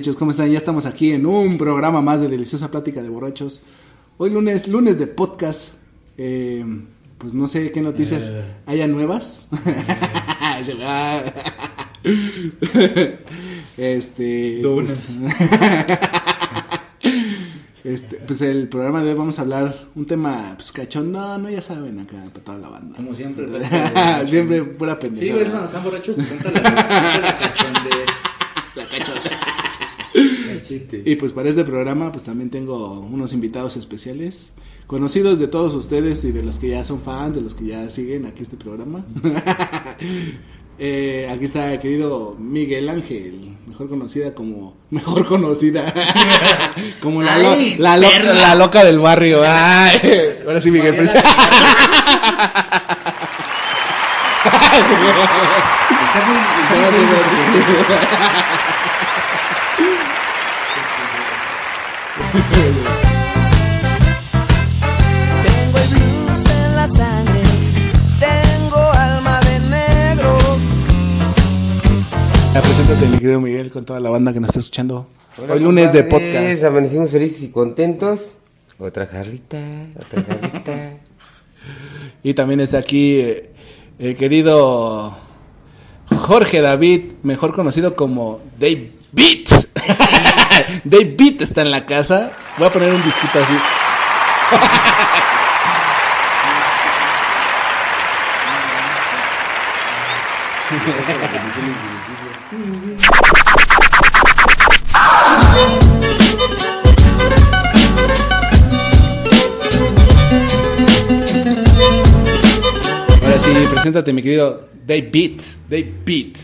[0.00, 0.16] Muchachos?
[0.16, 0.50] ¿Cómo están?
[0.50, 3.60] Ya estamos aquí en un programa más de Deliciosa Plática de Borrachos.
[4.16, 5.74] Hoy lunes, lunes de podcast.
[6.16, 6.64] Eh,
[7.18, 8.32] pues no sé qué noticias
[8.64, 9.50] haya nuevas.
[13.76, 14.60] Este.
[14.62, 15.10] Pues,
[17.84, 21.60] este, pues el programa de hoy vamos a hablar un tema pues cachondo, no, ya
[21.60, 22.96] saben acá para toda la banda.
[22.96, 23.46] Como siempre,
[24.26, 25.34] siempre pura Sí, pendeja.
[25.34, 28.29] güey, cuando están borrachos, pues entra la, entra la cachondez.
[31.04, 34.54] Y pues para este programa pues también tengo unos invitados especiales,
[34.86, 37.88] conocidos de todos ustedes y de los que ya son fans, de los que ya
[37.90, 39.04] siguen aquí este programa.
[40.82, 45.92] Eh, aquí está el querido Miguel Ángel, mejor conocida como, mejor conocida,
[47.02, 48.32] como la, lo- Ay, la, lo- perra.
[48.32, 49.42] la loca del barrio.
[49.44, 49.98] Ay,
[50.46, 51.22] ahora sí Miguel, Está
[56.26, 57.30] muy, está muy feliz ese
[62.32, 62.46] Tengo
[65.78, 67.42] el blues en la sangre,
[68.20, 70.38] tengo alma de negro.
[72.54, 75.08] Ya, preséntate mi querido Miguel con toda la banda que nos está escuchando.
[75.48, 76.62] Hoy lunes de podcast.
[76.62, 78.36] Amanecimos felices y contentos.
[78.78, 79.58] Otra jarrita,
[79.98, 80.72] otra jarrita.
[82.22, 83.50] Y también está aquí eh,
[83.98, 85.16] el querido
[86.10, 89.48] Jorge David, mejor conocido como Dave Beat.
[90.84, 92.32] Dave Beat está en la casa.
[92.58, 93.58] Voy a poner un disquito así.
[113.22, 115.40] Ahora sí, preséntate mi querido Dave Beat.
[115.68, 116.36] Dave Beat.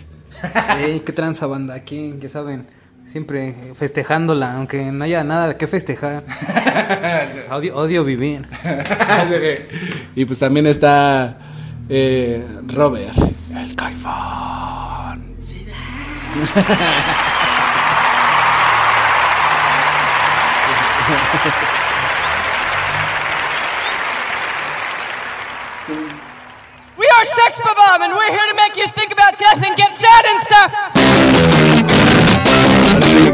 [0.42, 2.66] Sí, qué tranza banda, aquí, que saben,
[3.16, 6.22] siempre festejándola, aunque no haya nada que festejar.
[7.50, 8.46] odio, odio vivir.
[10.14, 11.38] y pues también está
[11.88, 13.16] eh, Robert,
[13.56, 15.34] el caifán.
[26.98, 29.94] We are Sex Bomb, and we're here to make you think about death and get
[29.94, 30.85] sad and stuff.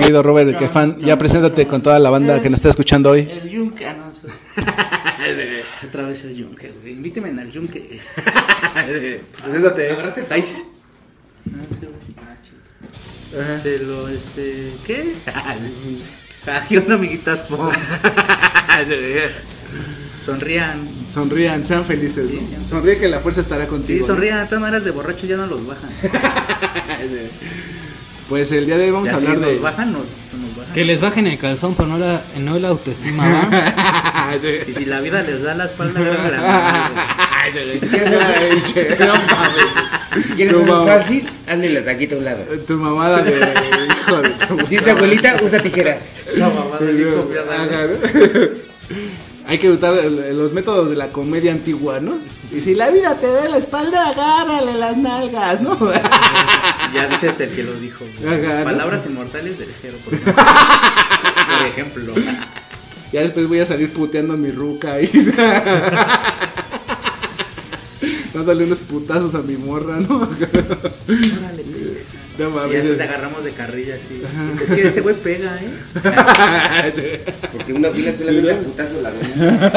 [0.02, 3.20] Querido Robert, el caifán, ya preséntate con toda la banda que nos está escuchando hoy.
[3.20, 4.10] El yunque, ah, no.
[5.88, 6.94] Otra vez el yunque, güey.
[6.94, 8.00] Invíteme al yunque.
[9.42, 9.92] Preséntate.
[9.92, 10.64] ¿Agarraste el tais?
[13.62, 15.14] Se lo, este, ¿qué?
[16.52, 17.94] Aquí una amiguitas Fox.
[20.24, 20.88] Sonrían.
[21.08, 22.26] Sonrían, sean felices.
[22.26, 22.46] Sí, ¿no?
[22.46, 22.68] siempre.
[22.68, 23.98] Sonríe que la fuerza estará contigo.
[23.98, 24.06] Sí, ¿no?
[24.08, 24.40] sonrían.
[24.40, 25.90] De todas maneras, de borrachos ya no los bajan.
[28.32, 29.60] Pues el día de hoy vamos Ya a si hablar nos de.
[29.60, 30.72] bajan, nos, nos bajan.
[30.72, 34.30] Que les bajen el calzón, pero no la, no la autoestima, ¿va?
[34.66, 36.14] Y si la vida les da la espalda, mano,
[37.52, 38.60] Si quieres hacer-
[40.24, 42.42] si quieres No fácil, hazle la taquita a un lado.
[42.66, 43.32] Tu mamada de.
[43.36, 45.98] Hijo de tu Si es abuelita, usa tijeras.
[46.26, 46.78] Esa mamada.
[46.78, 47.98] Ajá, ¿no?
[49.52, 52.14] Hay que usar los métodos de la comedia antigua, ¿no?
[52.50, 55.78] Y si la vida te da la espalda, agárrale las nalgas, ¿no?
[56.94, 58.06] Ya dices el que lo dijo.
[58.18, 58.46] güey.
[58.46, 58.64] Ajá, ¿no?
[58.64, 60.42] Palabras inmortales del Jero, por ejemplo.
[61.58, 62.14] Por ejemplo.
[63.12, 65.06] Ya después voy a salir puteando a mi ruca y
[68.32, 70.16] dándole unos putazos a mi morra, ¿no?
[70.16, 71.62] Órale,
[72.38, 72.72] No Y mames.
[72.72, 74.22] después te agarramos de carrilla así.
[74.62, 77.24] Es que ese güey pega, ¿eh?
[77.52, 79.72] Porque una pila solamente a putazo la domina.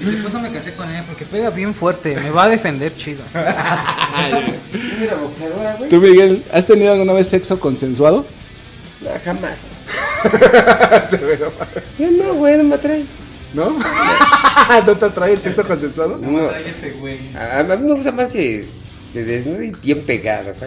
[0.00, 2.94] Y por eso me casé con ella, porque pega bien fuerte, me va a defender
[2.96, 3.22] chido.
[3.32, 3.40] ¿No
[5.04, 5.88] era boxeadora, güey?
[5.90, 8.26] ¿Tú, Miguel, has tenido alguna vez sexo consensuado?
[9.00, 9.60] No, jamás.
[11.08, 11.46] Se ve, ¿no?
[11.98, 13.04] Yo no, güey, no me atrae.
[13.54, 13.78] ¿No?
[14.86, 16.18] ¿No te atrae el sexo consensuado?
[16.18, 16.50] No.
[16.50, 17.18] Ay, ese güey.
[17.36, 18.66] A, a mí me gusta más que
[19.14, 20.54] se desnude y bien pegado.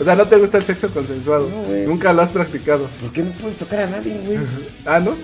[0.00, 1.48] O sea, ¿no te gusta el sexo consensuado?
[1.48, 1.86] No, güey.
[1.86, 2.88] Nunca lo has practicado.
[3.00, 4.38] ¿Por qué no puedes tocar a nadie, güey?
[4.84, 5.14] ¿Ah, no?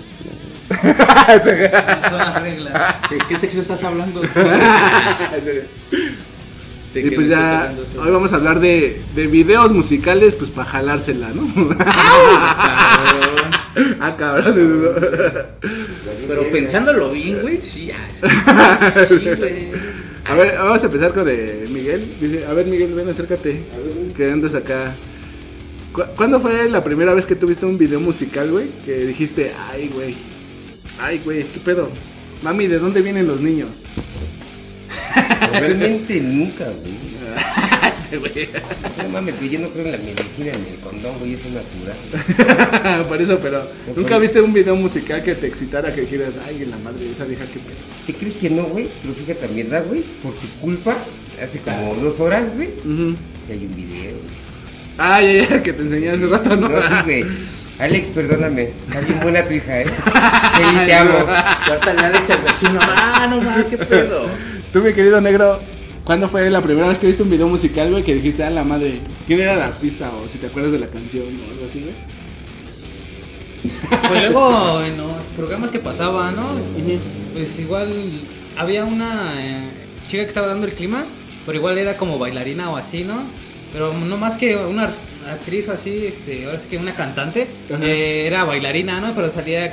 [0.69, 2.95] Son las reglas.
[3.09, 4.21] ¿De qué sexo estás hablando?
[6.93, 11.29] ¿De Y pues ya, hoy vamos a hablar de, de videos musicales, pues para jalársela,
[11.29, 11.47] ¿no?
[13.99, 14.55] ah, cabrón.
[16.27, 19.71] Pero pensándolo bien, güey, sí, ah, sí, sí, güey.
[20.25, 22.15] A ver, vamos a empezar con eh, Miguel.
[22.21, 23.63] Dice, a ver, Miguel, ven, acércate.
[24.15, 24.93] Que andas acá.
[25.91, 28.67] ¿Cu- ¿Cuándo fue la primera vez que tuviste un video musical, güey?
[28.85, 30.15] Que dijiste, ay, güey.
[30.99, 31.89] Ay, güey, ¿qué pedo?
[32.43, 33.83] Mami, ¿de dónde vienen los niños?
[35.51, 37.10] Realmente nunca, güey.
[37.93, 38.49] Ese güey.
[39.01, 41.53] No mames, güey, yo no creo en la medicina ni el condón, güey, eso es
[41.53, 43.05] natural.
[43.07, 46.77] Por eso, pero ¿nunca viste un video musical que te excitara que dijeras, ay, la
[46.77, 47.77] madre de esa vieja, qué pedo?
[48.07, 48.89] ¿Te crees que no, güey?
[49.01, 50.95] Pero fíjate mi edad, güey, por tu culpa,
[51.41, 52.69] hace como dos horas, güey,
[53.45, 54.11] si hay un video.
[54.11, 54.41] güey.
[54.97, 56.69] Ah, ya, ya, que te enseñé hace rato, ¿no?
[56.69, 57.25] No, sí, güey.
[57.79, 58.73] Alex, perdóname.
[58.87, 59.85] Está bien buena tu hija, ¿eh?
[60.55, 61.25] Celi, te amo.
[61.67, 62.79] Córtale a Alex el vecino.
[62.83, 64.27] Ah, no mames, qué pedo.
[64.71, 65.59] Tú, mi querido negro,
[66.05, 68.63] ¿cuándo fue la primera vez que viste un video musical, güey, que dijiste, ah, la
[68.63, 70.11] madre, ¿quién era el artista?
[70.15, 71.95] O si te acuerdas de la canción o algo así, güey.
[74.07, 76.47] Pues luego en los programas que pasaban, ¿no?
[77.33, 77.89] Pues igual
[78.57, 79.69] había una eh,
[80.07, 81.05] chica que estaba dando el clima,
[81.45, 83.23] pero igual era como bailarina o así, ¿no?
[83.73, 84.91] Pero no más que una
[85.29, 87.47] actriz o así, este, ahora sí que una cantante,
[87.81, 89.13] eh, era bailarina, ¿no?
[89.13, 89.71] Pero salía eh,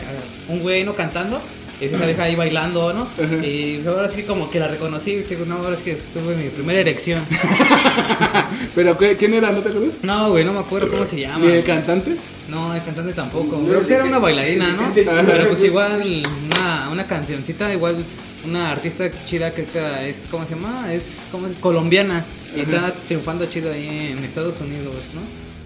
[0.49, 0.95] un güey, ¿no?
[0.95, 1.41] Cantando.
[1.81, 3.03] Y esa vieja ahí bailando, ¿no?
[3.03, 3.45] Ajá.
[3.47, 6.81] Y ahora sí como que la reconocí, digo, no, ahora es que tuve mi primera
[6.81, 7.23] erección.
[8.75, 9.51] ¿Pero qué- quién era?
[9.53, 10.03] ¿No te acuerdas?
[10.03, 11.45] No, güey, no me acuerdo cómo se llama.
[11.47, 12.17] ¿Ni el cantante?
[12.49, 13.63] No, el cantante tampoco.
[13.67, 14.93] Pero pues era una bailarina, ¿no?
[14.95, 17.97] Pero pues igual una, una cancioncita, igual
[18.45, 20.93] una artista chida que esta es, ¿cómo se llama?
[20.93, 22.25] Es como colombiana
[22.57, 25.21] y está triunfando chido ahí en Estados Unidos, ¿no?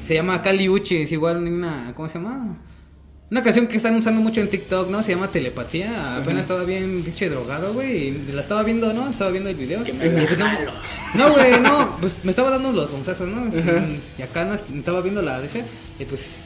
[0.07, 2.57] Se llama Cali Uchi, es igual una, ¿cómo se llama?
[3.33, 5.03] Una canción que están usando mucho en TikTok, ¿no?
[5.03, 6.19] Se llama Telepatía.
[6.19, 8.09] Apenas estaba bien pinche drogado, güey.
[8.09, 9.09] Y la estaba viendo, ¿no?
[9.09, 9.83] Estaba viendo el video.
[9.83, 10.39] Pues,
[11.15, 11.97] no, güey, no.
[11.99, 13.51] Pues me estaba dando los bonzazos, ¿no?
[14.19, 15.65] Y acá no, estaba viendo la ese.
[15.99, 16.43] Y pues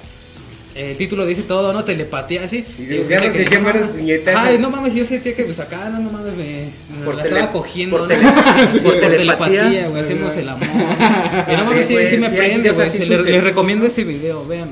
[0.76, 1.84] el título dice todo, ¿no?
[1.84, 2.64] Telepatía, así.
[2.78, 3.88] Y ganas de no quemar mames.
[3.88, 4.40] las puñetazos.
[4.44, 7.22] Ay, no mames, yo sentía que pues acá, no, no mames, me, me Por la
[7.22, 8.14] tele- estaba cogiendo, por ¿no?
[8.14, 8.26] tele-
[8.82, 10.68] por por telepatía, güey, hacemos el amor.
[10.68, 13.24] Y no mames, sí, sí me prende, güey.
[13.24, 14.70] Les recomiendo ese video, vean.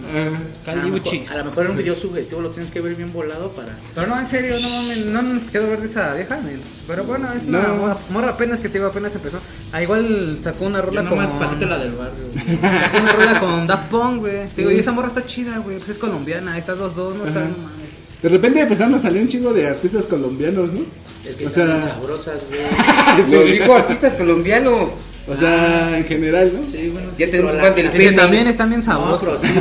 [0.66, 1.20] A lo, Caliuchis.
[1.22, 3.74] mejor, a lo mejor en un video sugestivo lo tienes que ver bien volado para.
[3.94, 6.38] Pero no, en serio, no mames, no han escuchado hablar de esa vieja.
[6.86, 7.74] Pero bueno, es una No.
[7.76, 9.40] morra, morra apenas que te digo, apenas empezó.
[9.72, 11.18] Ah, igual sacó una rola Yo con.
[11.18, 12.24] nomás paquete la del barrio.
[12.34, 14.48] Sacó una rola con Daft Punk, güey.
[14.48, 15.78] Te digo, y esa morra está chida, güey.
[15.78, 17.94] Pues es colombiana, estas dos dos, no están, no mames.
[18.22, 20.80] De repente empezaron a salir un chingo de artistas colombianos, ¿no?
[21.28, 22.60] Es que O están sea- bien sabrosas, güey.
[23.40, 24.90] Nos dijo artistas colombianos.
[25.26, 26.68] O sea, en general, ¿no?
[26.68, 29.40] Sí, bueno, Ya sí, tenemos las del también están bien No, sabrosos.
[29.40, 29.48] sí.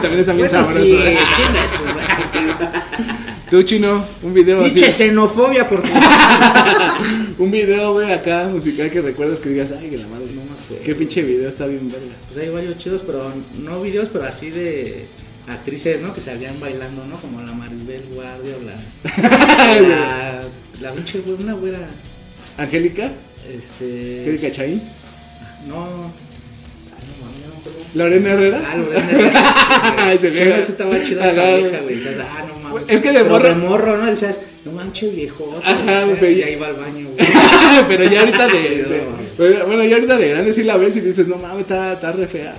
[0.00, 0.84] También está bien Bueno, sabroso.
[0.84, 1.18] sí, ¿eh?
[3.50, 4.74] Tú, chino, un video así.
[4.74, 5.90] Pinche xenofobia, porque.
[7.38, 10.84] Un video, güey, acá musical que recuerdas que digas, ay, que la madre, no acuerdo.
[10.84, 12.14] Qué pinche video está bien verga.
[12.28, 15.06] Pues hay varios chidos, pero no videos, pero así de
[15.50, 16.14] actrices, ¿no?
[16.14, 17.20] Que salían bailando, ¿no?
[17.20, 19.80] Como la Maribel Guardia o la.
[19.80, 20.42] la,
[20.80, 21.78] la pinche una güera.
[22.58, 23.10] Angélica,
[23.52, 24.20] Este.
[24.20, 24.82] Angélica Chaín,
[25.66, 26.12] No.
[27.94, 28.62] Lorena Herrera.
[28.64, 30.18] Ah, Lorena Herrera.
[30.18, 31.94] Sí, esa estaba chida esa vieja, güey.
[31.96, 32.84] Decías, ah, no mames.
[32.88, 34.06] Es que de Pero morro- de morro, ¿no?
[34.06, 35.58] Decías, no manches, viejo.
[35.64, 36.42] Ajá, y güey.
[36.42, 37.28] ahí va al baño, güey.
[37.88, 39.04] pero ya ahorita de, de-
[39.36, 42.12] pero, bueno, ya ahorita de grande sí la ves y dices, no mames, está, está
[42.12, 42.54] re fea.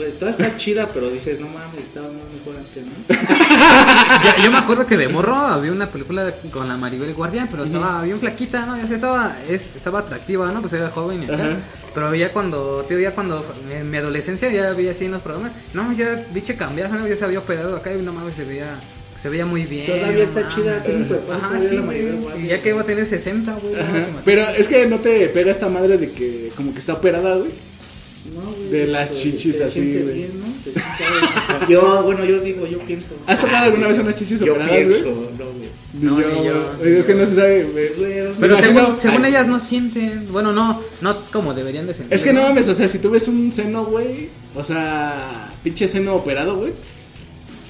[0.00, 2.92] Güey, toda está chida, pero dices, no mames, estaba más mejor antes, ¿no?
[4.38, 7.64] Yo, yo me acuerdo que de morro había una película con la Maribel Guardia, pero
[7.64, 8.76] estaba bien flaquita, ¿no?
[8.78, 10.60] Ya sé, estaba, es- estaba atractiva, ¿no?
[10.62, 11.56] Pues era joven y acá.
[11.94, 15.52] Pero ya cuando, tío, ya cuando en mi adolescencia ya veía así en los programas,
[15.74, 17.06] no, ya biche cambiaba, ¿no?
[17.06, 18.80] Ya se había operado acá y no mames, se veía,
[19.20, 19.86] se veía muy bien.
[19.86, 20.54] Todavía está mames.
[20.54, 22.46] chida, tiene Ajá, sí, güey.
[22.46, 23.74] Ya que va a tener 60, güey.
[23.74, 26.94] no, se Pero es que no te pega esta madre de que como que está
[26.94, 27.50] operada, güey.
[28.70, 30.14] De las chichis se así, siente güey.
[30.14, 30.46] bien, ¿no?
[30.64, 31.04] Se siente
[31.66, 31.70] bien.
[31.70, 33.10] Yo, bueno, yo digo, yo pienso.
[33.26, 35.28] ¿Has tocado alguna vez unas chichis Yo operadas, pienso, güey?
[35.38, 35.70] no, güey.
[35.92, 36.72] Ni No, yo, ni yo.
[36.78, 36.94] güey.
[36.98, 37.88] Es que no se sabe, güey.
[38.40, 42.14] Pero según, según ellas no sienten, bueno, no, no como deberían de sentir.
[42.14, 45.88] Es que no mames, o sea, si tú ves un seno, güey, o sea, pinche
[45.88, 46.72] seno operado, güey,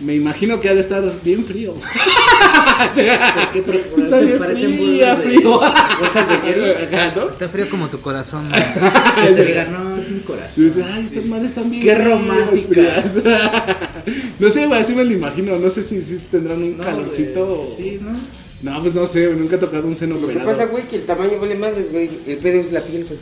[0.00, 1.74] me imagino que ha de estar bien frío.
[1.74, 3.62] ¿Por qué?
[3.62, 5.60] Por eso parecen fría, de- frío.
[6.00, 6.64] bolsas de hielo.
[6.74, 7.28] Ajá, ¿no?
[7.30, 8.50] Está frío como tu corazón.
[9.22, 10.64] Que te digan, no, es mi corazón.
[10.64, 12.66] dices, ay, estas madres están bien Qué románticas.
[12.66, 13.20] frías".
[14.38, 15.58] No sé, güey, así me lo imagino.
[15.58, 17.62] No sé si, si tendrán un No, calorcito.
[17.76, 18.18] Sí, ¿no?
[18.62, 20.50] No, pues no sé, nunca he tocado un seno Lo que operado.
[20.50, 22.08] pasa, güey, que el tamaño vale más, güey.
[22.26, 23.18] El pedo es la piel, güey.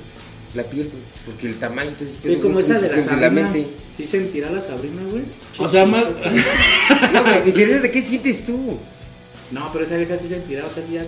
[0.54, 1.02] La piel, güey.
[1.26, 3.66] Porque el tamaño, entonces, el pedo como es esa de la la mente.
[3.98, 5.24] Sí sentirá la Sabrina, güey.
[5.58, 6.04] O sea, más.
[7.12, 8.78] No, güey, si pierdes, ¿de qué sientes tú?
[9.50, 11.04] No, pero esa vieja sí sentirá, o sea, ya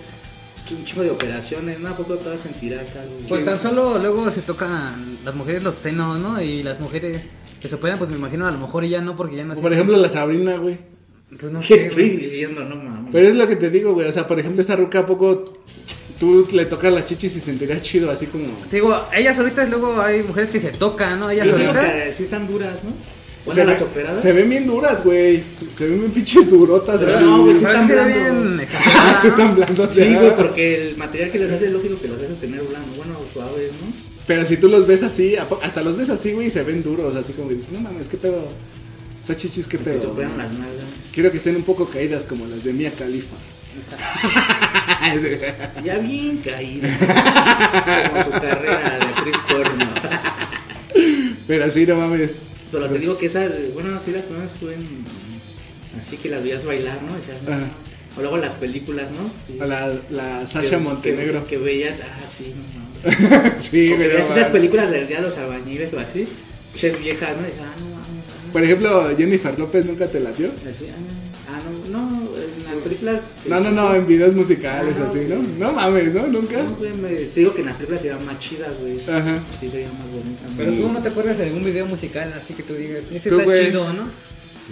[0.71, 1.89] un chico de operaciones, ¿no?
[1.89, 3.27] ¿A poco todas sentirá acá, güey?
[3.29, 6.41] Pues tan solo luego se tocan las mujeres los senos, ¿no?
[6.41, 7.23] Y las mujeres
[7.61, 9.73] que se operan, pues me imagino a lo mejor ella no, porque ya no Por
[9.73, 10.79] ejemplo, la Sabrina, güey.
[11.39, 12.17] pues no ¿Qué sé, estoy güey.
[12.19, 12.65] diciendo?
[12.65, 13.11] No mames.
[13.13, 14.09] Pero es lo que te digo, güey.
[14.09, 15.53] O sea, por ejemplo, esa ruca, ¿a poco
[16.21, 18.47] tú le tocas las chichis y sentirías chido, así como.
[18.71, 21.29] Te digo, ellas solitas luego hay mujeres que se tocan, ¿no?
[21.31, 21.85] Ellas solitas.
[21.85, 22.91] que sí están duras, ¿no?
[23.47, 24.21] Bueno, se, las operadas.
[24.21, 25.43] se ven bien duras, güey.
[25.75, 27.01] Se ven bien pinches durotas.
[27.03, 27.25] Pero así.
[27.25, 28.63] no, güey, Pero están se blando.
[29.23, 29.91] se están blandos.
[29.91, 32.93] Sí, güey, porque el material que les hace es lógico que los hace tener blando,
[32.99, 33.91] bueno, suaves, ¿no?
[34.27, 36.63] Pero si tú los ves así, ¿a po- hasta los ves así, güey, y se
[36.65, 37.17] ven duros.
[37.17, 38.47] Así como que dices, no mames, qué pedo.
[39.25, 39.97] Esas chichis, qué Que pedo.
[39.99, 40.85] se operan las nalgas.
[41.13, 43.37] Quiero que estén un poco caídas como las de Mia Khalifa.
[45.85, 46.99] Ya bien caídas.
[48.11, 49.87] como su carrera de actriz porno.
[51.47, 52.43] Pero así, no mames.
[52.71, 55.05] Pero te digo que esa, bueno, sí las primeras suben
[55.99, 57.13] así que las veías bailar, ¿no?
[58.17, 59.31] O luego las películas, ¿no?
[59.47, 59.57] Sí.
[59.59, 61.47] La, la Que- Sasha que- Montenegro.
[61.47, 63.11] Que, veías, ah, sí, no
[63.59, 66.29] sí, que no veías esas películas del día de los albañiles o así.
[66.75, 67.47] Ches viejas, ¿no?
[67.47, 68.53] Y ah, no.
[68.53, 70.51] Por ejemplo, Jennifer López nunca te latió.
[70.69, 70.95] Así, ah,
[73.01, 73.35] películas.
[73.47, 75.37] No, no, no, en videos musicales Ah, así, ¿no?
[75.37, 75.49] güey.
[75.59, 76.27] No mames, ¿no?
[76.27, 76.63] Nunca.
[76.63, 79.03] No, güey, me- te digo que en las películas serían más chidas, güey.
[79.09, 79.39] Ajá.
[79.61, 80.47] Sí, serían más bonitas.
[80.57, 83.39] Pero tú no te acuerdas de algún video musical así que tú digas, este Tú,
[83.41, 83.67] está güey.
[83.67, 84.03] chido, ¿no?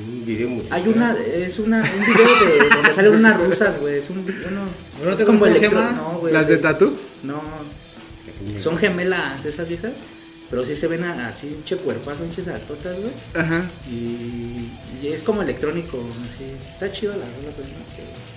[0.01, 0.81] Un video musical.
[0.81, 3.97] Hay una, es una, un video de donde salen unas rusas, güey.
[3.97, 4.69] Es un, bueno,
[5.05, 5.93] ¿No te es como acuerdas cómo se electro, llama?
[5.93, 6.33] no, güey.
[6.33, 6.93] ¿Las de Tatu?
[7.25, 7.43] No,
[8.59, 9.93] son gemelas esas viejas,
[10.50, 13.12] pero sí se ven así, un che cuerpazo, un che saltotas, güey.
[13.35, 13.64] Ajá.
[13.88, 14.71] Y,
[15.02, 16.45] y es como electrónico, así.
[16.73, 18.28] Está chido la rola, pero no.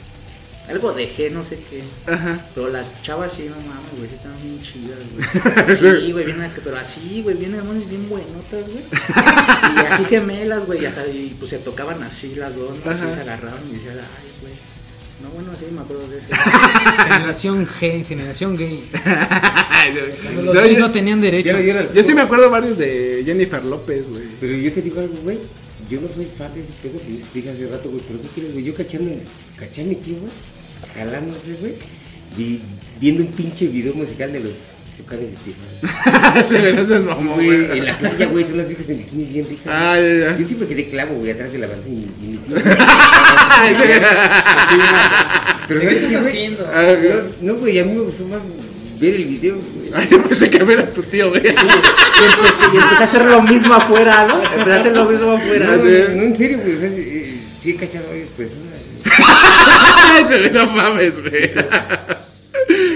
[0.70, 1.84] Algo de G, no sé qué.
[2.12, 2.46] Ajá.
[2.53, 5.75] Pero las chavas sí, no mames, güey, sí están bien chidas, güey.
[5.75, 8.84] Sí, güey, bien, pero así, güey, bien, hermanos, bien buenotas, güey.
[9.75, 12.91] Y así gemelas, güey, y hasta, y, pues se tocaban así las dos, ¿no?
[12.91, 14.53] Así se agarraban y decían, ay, güey.
[15.22, 16.34] No, bueno, sí, me acuerdo de eso.
[17.04, 18.84] Generación G, generación gay.
[20.24, 21.60] Cuando los No, gays yo- no tenían derecho.
[21.60, 24.24] Yo, yo, Yo sí me acuerdo varios de Jennifer López, güey.
[24.40, 25.40] Pero yo te digo algo, güey.
[25.90, 28.01] Yo no soy fan de ese pedo que yo te dije hace rato, güey.
[28.08, 28.63] Pero ¿qué quieres, güey?
[28.66, 29.12] Yo cachando,
[29.58, 30.32] caché a mi tío, güey.
[30.96, 31.74] Jalándose, güey.
[32.38, 32.62] vi-
[33.00, 34.54] viendo un pinche video musical de los
[34.98, 36.44] tucanes de Tijuana.
[36.48, 37.80] Se ven esos Sí, mamón, güey, güey.
[37.80, 39.68] en la playa, güey, son unas viejas en bikinis bien ricas.
[39.68, 40.38] Ah, ya, ya.
[40.38, 42.56] Yo siempre quedé clavo, güey, atrás de la banda y, mi- y mi tío.
[45.68, 46.28] Pero ¿Qué ¿sabes estás qué, güey?
[46.28, 46.68] haciendo?
[46.74, 46.96] Ah,
[47.42, 48.42] No, no, güey, a mí me gustó más
[49.00, 49.90] ver el video, güey.
[49.96, 51.42] Ay, yo pensé que ver a tu tío, güey.
[51.44, 54.44] Y empecé, y empecé a hacer lo mismo afuera, ¿no?
[54.44, 55.66] Empecé a hacer lo mismo afuera.
[55.76, 55.90] No, sí.
[56.16, 58.66] no, en serio, güey, o sea, sí, eh, sí he cachado a varias personas.
[58.66, 60.28] güey.
[60.28, 61.52] Se ve, no mames, güey.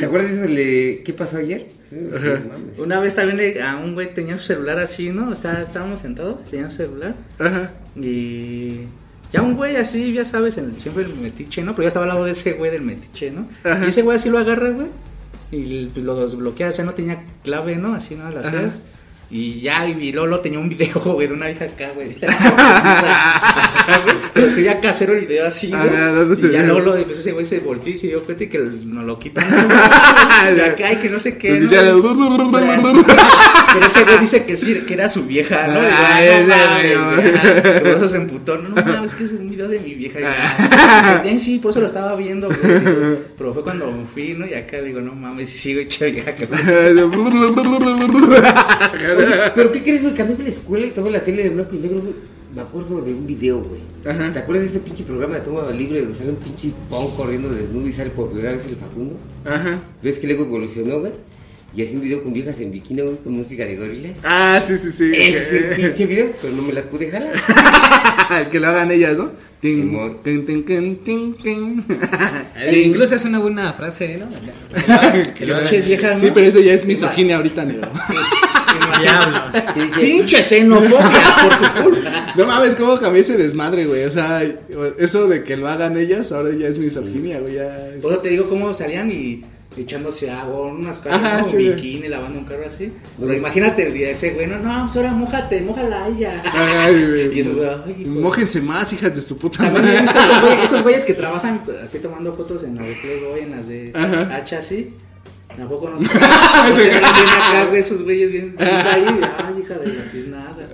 [0.05, 1.67] ¿Te acuerdas de qué pasó ayer?
[1.89, 2.79] Sí, no mames.
[2.79, 5.31] Una vez también a un güey tenía su celular así, ¿no?
[5.33, 7.15] Está- estábamos sentados, tenía su celular.
[7.39, 7.71] Ajá.
[7.95, 8.81] Y
[9.31, 11.71] ya un güey así, ya sabes, en- siempre el metiche, ¿no?
[11.74, 13.47] Pero yo estaba al lado de ese güey del metiche, ¿no?
[13.63, 13.83] Ajá.
[13.85, 14.88] Y ese güey así lo agarra, güey.
[15.51, 17.93] Y pues, lo desbloquea, o sea, no tenía clave, ¿no?
[17.95, 18.29] Así, ¿no?
[18.29, 18.45] Las.
[19.32, 22.10] Y ya, y Lolo tenía un video, güey, de una hija acá, güey.
[24.34, 25.82] Pero sería casero el video así, güey.
[25.82, 26.63] Ajá, ¿dónde se y ya?
[26.63, 29.46] Lolo, pues ese güey se volteó y se dio cuenta y que nos lo quitan.
[30.55, 31.55] de acá y que no sé qué.
[31.55, 31.72] Y ¿no?
[31.72, 31.82] ya-
[33.74, 35.82] Pero ese güey dice que sí, que era su vieja, ¿no?
[35.82, 37.79] Y Ah, "Ay, ese no mames, güey, güey".
[37.82, 38.58] Por eso se emputó.
[38.58, 40.20] No, no es que es un video de mi vieja.
[40.20, 40.24] Y
[41.29, 42.60] "Ay, sí, por eso lo estaba viendo, güey.
[43.38, 44.46] Pero fue cuando fui, ¿no?
[44.46, 46.48] Y acá digo, no mames, y sigo hecha vieja que
[49.17, 50.13] Oye, pero ¿qué crees, güey?
[50.15, 52.13] Cuando iba a la escuela y estaba la tele en blanco y negro, güey,
[52.55, 53.81] me acuerdo de un video, güey.
[54.05, 54.31] Ajá.
[54.31, 57.50] ¿Te acuerdas de este pinche programa de toma libre donde sale un pinche pon corriendo
[57.50, 59.17] desnudo y sale por primera vez el Facundo?
[59.45, 59.79] Ajá.
[60.01, 61.12] ¿Ves que luego evolucionó, güey?
[61.75, 64.13] Y hace un video con viejas en bikini, güey, con música de gorilas.
[64.24, 65.12] Ah, sí, sí, sí.
[65.13, 67.34] Ese es el pinche video, pero no me la pude jalar.
[68.51, 69.31] que lo hagan ellas, ¿no?
[69.60, 70.17] Tin, Simón.
[70.24, 71.84] tin, tin, tin, tin, tin.
[72.57, 74.27] Eh, incluso es una buena frase, ¿no?
[75.36, 76.34] Que lo pinches viejas, Sí, ¿no?
[76.34, 77.89] pero eso ya es misoginia ahorita, negro.
[79.02, 79.96] Diablos.
[79.96, 82.34] Pinche xenofobia por tu culpa.
[82.36, 84.04] No mames, cómo cambié ese desmadre, güey.
[84.06, 84.44] O sea,
[84.98, 87.56] eso de que lo hagan ellas, ahora ya es misoginia, güey.
[87.56, 89.44] Ya es- te digo cómo salían y
[89.78, 91.48] echándose agua, unas cosas, Ajá, ¿no?
[91.48, 91.74] sí, güey.
[91.74, 92.92] bikini, lavando un carro así.
[93.18, 96.42] Pero Pues- imagínate el día ese güey, no, no, pues ahora mojate, mojala a ella.
[96.54, 97.34] Ay, güey.
[97.36, 100.02] Y eso, güey, Mójense más, hijas de su puta También he madre.
[100.04, 103.52] visto esos güeyes, esos güeyes que trabajan así tomando fotos en las de Playboy, en
[103.52, 104.36] las de Ajá.
[104.36, 104.94] Hacha así.
[105.57, 106.00] Tampoco no.
[106.00, 108.55] Eran bien acá, güey, esos güeyes bien.
[108.59, 110.67] Ahí, ay, hija de la tiznada.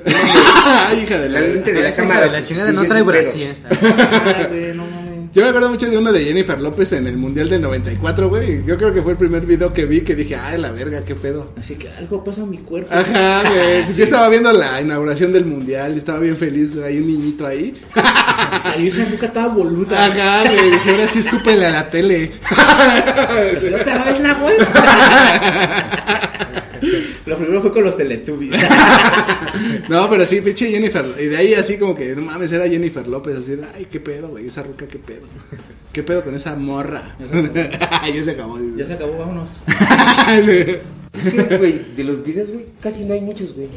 [0.89, 1.39] Ay, hija de la...
[1.39, 2.25] Realmente de la cámara.
[2.25, 3.55] de la chingada no trae brasier.
[5.33, 8.65] Yo me acuerdo mucho de uno de Jennifer López en el Mundial del 94, güey.
[8.65, 11.15] Yo creo que fue el primer video que vi que dije, ay, la verga, qué
[11.15, 11.53] pedo.
[11.57, 12.93] Así que algo pasa en mi cuerpo.
[12.93, 13.85] Ajá, güey.
[13.95, 17.81] Yo estaba viendo la inauguración del Mundial, estaba bien feliz, hay un niñito ahí.
[18.59, 20.05] Salió esa boca toda boluda.
[20.05, 20.71] Ajá, güey.
[20.71, 22.33] Dije, ahora sí escúpele a la tele.
[23.57, 24.55] Así, otra vez la güey.
[27.31, 28.61] Lo primero fue con los Teletubbies.
[29.89, 31.05] No, pero sí, pinche Jennifer.
[31.19, 33.38] Y de ahí así como que, no mames, era Jennifer López.
[33.38, 35.21] Así, ay, qué pedo, güey, esa ruca, qué pedo.
[35.93, 37.15] ¿Qué pedo con esa morra?
[37.19, 38.57] ya se acabó.
[38.77, 39.61] ya se acabó, vámonos.
[40.45, 40.75] Sí.
[41.31, 41.95] ¿Qué es, güey?
[41.95, 43.69] De los videos, güey, casi no hay muchos, güey.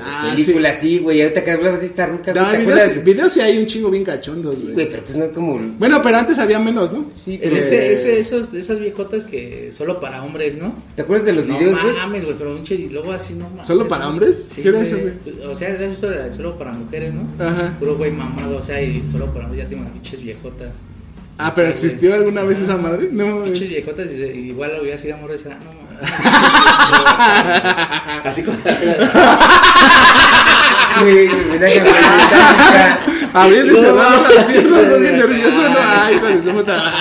[0.00, 1.20] Ah, Películas, sí, güey.
[1.20, 3.90] Ahorita que hablabas de esta ruca, No, güey, ¿te videos, videos sí hay un chingo
[3.90, 4.74] bien cachondos, Sí, güey.
[4.74, 5.58] güey, pero pues no como.
[5.78, 7.10] Bueno, pero antes había menos, ¿no?
[7.20, 7.56] Sí, pero.
[7.56, 10.74] Ese, ese, esos, esas viejotas que solo para hombres, ¿no?
[10.96, 11.94] ¿Te acuerdas de los No videos, güey?
[11.94, 13.66] mames, güey, pero un che, y luego así no mames.
[13.66, 14.10] ¿Solo para ¿no?
[14.12, 14.46] hombres?
[14.48, 15.46] Sí, ¿Qué era eso, güey?
[15.46, 17.28] O sea, es eso de solo para mujeres, ¿no?
[17.44, 17.76] Ajá.
[17.78, 20.78] Puro güey mamado, o sea, y solo para hombres ya tengo unas pinches viejotas.
[21.44, 21.86] Ah, pero Sí, güey.
[21.86, 23.08] ¿existió alguna vez esa madre?
[23.10, 23.42] No.
[23.44, 25.52] Pinches es- viejotas y, se- y igual lo voy a decir a morro y decir,
[25.52, 25.82] ah, no.
[28.28, 28.58] Así como
[33.34, 35.76] Abriendo y cerrando las piernas, no, bien nervioso, ¿no?
[35.80, 36.92] Ay, hijo de su puta.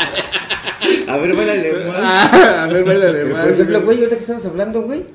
[1.07, 1.83] A ver, bailale, güey.
[1.95, 3.41] Ah, A ver, bailale más.
[3.41, 5.05] por ejemplo, güey, ahorita que estamos hablando, güey.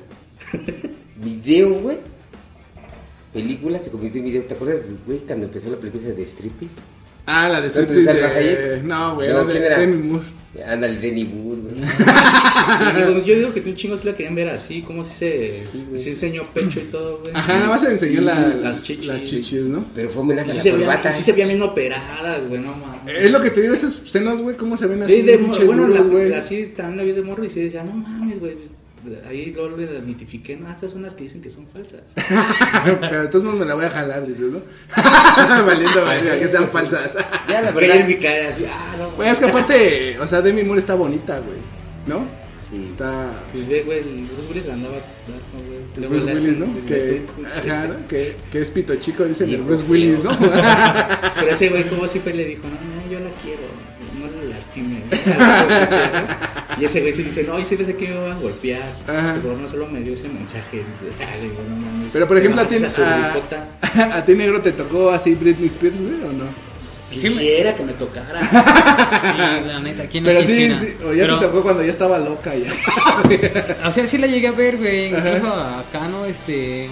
[1.17, 1.97] Video, güey.
[3.33, 4.43] Película se convirtió en video.
[4.43, 6.75] ¿Te acuerdas, güey, cuando empezó la película de Striptease?
[7.27, 8.83] Ah, la de ¿Dónde Striptease de...
[8.83, 9.85] No, güey, No, era de.
[9.87, 10.25] Demi Moore.
[10.65, 11.75] Ándale, Denny Moore, güey.
[11.75, 15.13] Sí, digo, yo digo que tú un chingo sí la querían ver así, como si
[15.13, 17.35] se, Sí, sí enseñó pecho y todo, güey.
[17.35, 19.05] Ajá, nada más se enseñó la- las las, chichis.
[19.05, 19.85] las chichis, ¿no?
[19.93, 21.11] Pero fue homenaje Y a sí la se, corbata.
[21.11, 23.17] sí se veían bien operadas, güey, no mames.
[23.25, 25.53] Es lo que te digo, esas escenas, güey, cómo se ven así, Sí, de bueno,
[25.83, 26.33] duros, las, güey.
[26.33, 28.55] así también la vi de morro y sí decía, no mames, güey.
[29.27, 29.85] Ahí luego le
[30.57, 32.01] no, estas son las que dicen que son falsas.
[33.01, 34.59] Pero de todos modos me la voy a jalar, dices, ¿no?
[35.65, 37.15] Valiendo, verga, que sean falsas.
[37.47, 38.07] Ya, la ella en verdad.
[38.07, 39.11] mi cara así, ah, no.
[39.11, 41.57] Güey, es que aparte, o sea, Demi Moore está bonita, güey,
[42.07, 42.25] ¿no?
[42.69, 42.83] Sí.
[42.83, 43.31] Está...
[43.53, 45.79] Pues ve, güey, el Bruce Willis la andaba güey.
[45.95, 46.65] Luego Bruce la- Willis, ¿no?
[46.65, 47.21] la Que,
[47.71, 48.07] ajá, ¿no?
[48.09, 49.85] que, que es pito chico, dicen el Bruce.
[49.87, 50.37] Willis, ¿no?
[50.37, 53.61] Pero ese güey, como si fue, le dijo, no, no, yo la quiero,
[54.19, 54.99] no le lastime.
[54.99, 56.56] ¿no?
[56.79, 58.93] Y ese güey sí dice, no, y si pensé que me iba a golpear.
[59.07, 59.37] Ajá.
[59.41, 60.77] Pero no solo me dio ese mensaje.
[60.77, 62.09] Dice, dale, güey, no mames.
[62.13, 62.75] Pero por ejemplo, a ti,
[64.13, 66.45] a, ti negro te tocó así Britney Spears, güey, o no?
[67.11, 68.41] Quisiera que me tocara.
[69.17, 70.75] Sí, la neta, ¿quién no Pero sí, quisiera?
[70.75, 72.69] sí, o ya Pero, te tocó cuando ya estaba loca ya.
[73.87, 75.07] O sea, sí la llegué a ver, güey.
[75.07, 76.25] Incluso acá, ¿no?
[76.25, 76.89] Este.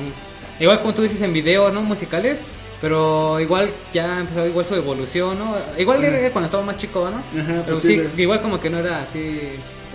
[0.60, 1.82] Igual como tú dices en videos, ¿no?
[1.82, 2.38] Musicales.
[2.82, 5.56] Pero igual ya empezó igual su evolución, ¿no?
[5.78, 7.18] Igual era cuando estaba más chico, ¿no?
[7.18, 9.40] Ajá, Pero pues sí, sí, igual como que no era así.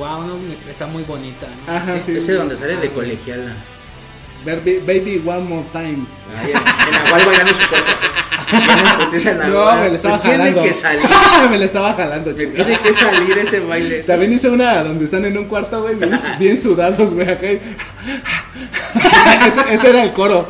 [0.00, 0.38] Wow, no,
[0.70, 1.72] está muy bonita, ¿no?
[1.74, 2.12] Ajá, sí.
[2.16, 3.52] Ese es donde sale de colegiala.
[4.46, 6.06] Baby, baby, one more time.
[6.38, 7.90] Ahí en, bailando su cuerpo.
[9.50, 10.62] No, me lo estaba jalando.
[10.62, 11.02] que salir.
[11.50, 12.52] me lo estaba jalando, Me chico.
[12.52, 13.98] tiene que salir ese baile.
[14.04, 17.46] También hice una donde están en un cuarto, güey, bien, bien sudados, güey, acá.
[17.50, 17.60] ese,
[19.70, 20.48] ese era el coro.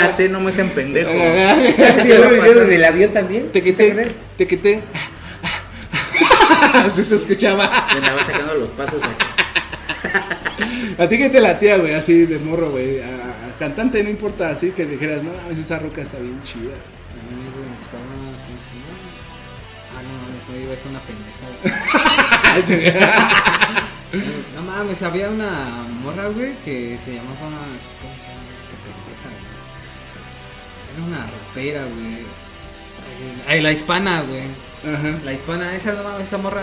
[0.00, 1.10] Ya sé, no me hacen pendejo.
[1.10, 3.52] ¿Has visto el video en el avión también?
[3.52, 4.82] Te quité, te quité.
[6.74, 7.68] Así se escuchaba.
[7.92, 9.26] Me andaba sacando los pasos acá.
[10.98, 13.00] A ti que te latía, güey, así de morro, güey.
[13.02, 16.72] A, a cantante no importa, así que dijeras, no mames, esa roca está bien chida.
[16.72, 16.76] A
[17.28, 18.02] mí, güey, me gustaba.
[19.92, 21.56] Ah, no, no, iba a ser una pendejada.
[24.54, 25.50] No mames, había una
[26.02, 27.36] morra, güey, que se llamaba.
[27.36, 27.50] ¿Cómo
[28.14, 29.50] se llama esta pendeja, güey?
[30.94, 32.24] Era una rapera, güey.
[33.48, 34.44] Ay, la hispana, güey.
[35.24, 36.62] La hispana, esa, no esa morra,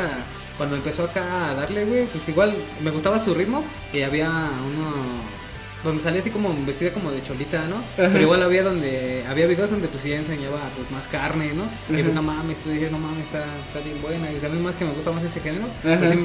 [0.58, 3.64] cuando empezó acá a darle, güey, pues igual me gustaba su ritmo.
[3.92, 5.43] Y había uno.
[5.84, 7.76] Donde salía así como vestida como de cholita, ¿no?
[7.98, 11.64] Pero igual había donde había videos donde pues ella enseñaba pues más carne, ¿no?
[11.98, 14.28] Y pues no mames, tú dices, no mames, está, está bien buena.
[14.32, 15.66] Y a mí más que me gusta más ese género.
[15.82, 16.12] Pues, Ajá.
[16.12, 16.20] sí,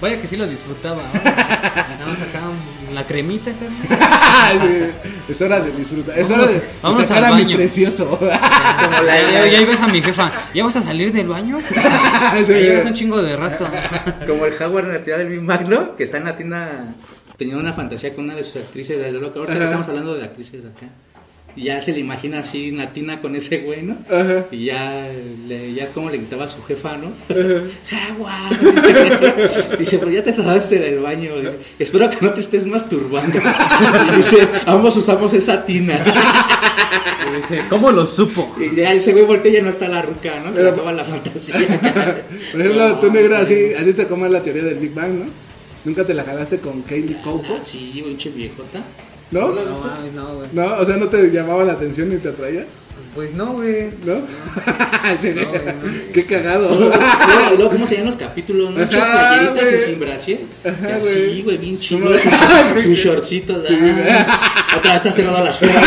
[0.00, 1.00] vaya que sí lo disfrutaba.
[1.02, 1.20] ¿no?
[1.24, 2.40] Nada más acá
[2.92, 4.10] la cremita, carnal.
[4.60, 6.18] Sí, es hora de disfrutar.
[6.18, 7.56] Es hora de, vámonos sacar al a mi baño.
[7.56, 8.06] precioso.
[8.18, 8.40] Como la-
[9.06, 11.58] Ya, ya, ya ibas a mi jefa, ¿ya vas a salir del baño?
[11.70, 11.74] Sí,
[12.52, 13.66] Ya llevas un chingo de rato.
[14.26, 15.94] Como el Jaguar en la tienda del Big Mac, ¿no?
[15.96, 16.84] Que está en la tienda.
[17.40, 18.98] Tenía una fantasía con una de sus actrices.
[18.98, 19.64] De lo que ahorita que Ajá.
[19.64, 20.88] estamos hablando de actrices acá.
[21.56, 23.96] Y ya se le imagina así una tina con ese güey, ¿no?
[24.10, 24.44] Ajá.
[24.50, 25.10] Y ya,
[25.48, 27.12] le, ya es como le gritaba a su jefa, ¿no?
[27.88, 28.50] ¡Jaguar!
[29.78, 31.34] Dice, pero ya te tardaste del baño.
[31.36, 33.38] Dice, Espero que no te estés masturbando.
[34.12, 35.98] Y dice, ambos usamos esa tina.
[37.32, 38.54] Y dice, ¿cómo lo supo?
[38.60, 40.52] Y ya ese güey voltea y ya no está la ruca, ¿no?
[40.52, 41.56] Se le acaba la fantasía.
[42.52, 45.49] Por ejemplo, tú negro así, a ti te comas la teoría del Big Bang, ¿no?
[45.84, 47.58] ¿Nunca te la jalaste con Kaylee Coco?
[47.64, 48.80] Sí, pinche viejota.
[49.30, 49.48] ¿No?
[49.48, 50.48] No mames, no, güey.
[50.52, 50.74] ¿No?
[50.78, 52.66] O sea, ¿no te llamaba la atención ni te atraía?
[53.14, 53.88] Pues no, güey.
[54.04, 54.14] ¿No?
[55.20, 55.72] Sí, No, güey, no.
[56.12, 56.78] Qué cagado.
[57.56, 58.70] Luego, ¿cómo se llaman los capítulos?
[58.70, 58.76] ¿no?
[58.86, 59.74] Playeritas güey.
[59.74, 60.40] y sin brasier.
[60.64, 61.56] Ajá, así, güey.
[61.58, 62.06] bien chido.
[62.12, 62.20] Sus,
[62.76, 62.82] sí.
[62.82, 63.66] sus shortcitos.
[63.70, 64.74] ah.
[64.76, 65.84] Otra vez está cerrado las piernas.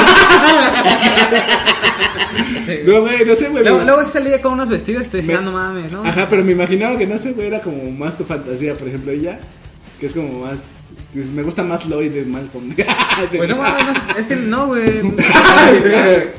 [2.66, 2.80] Sí.
[2.86, 3.64] No, güey, no sé, güey.
[3.64, 6.04] Luego, luego sí salía con unos vestidos y te decía, Me- no mames, ¿no?
[6.04, 9.12] Ajá, pero me imaginaba que no sé, güey, era como más tu fantasía, por ejemplo,
[9.12, 9.40] ella,
[10.04, 10.64] que es como más.
[11.34, 12.70] Me gusta más Lloyd de Malcolm.
[13.38, 15.02] Pues no mames, no, es que no, güey.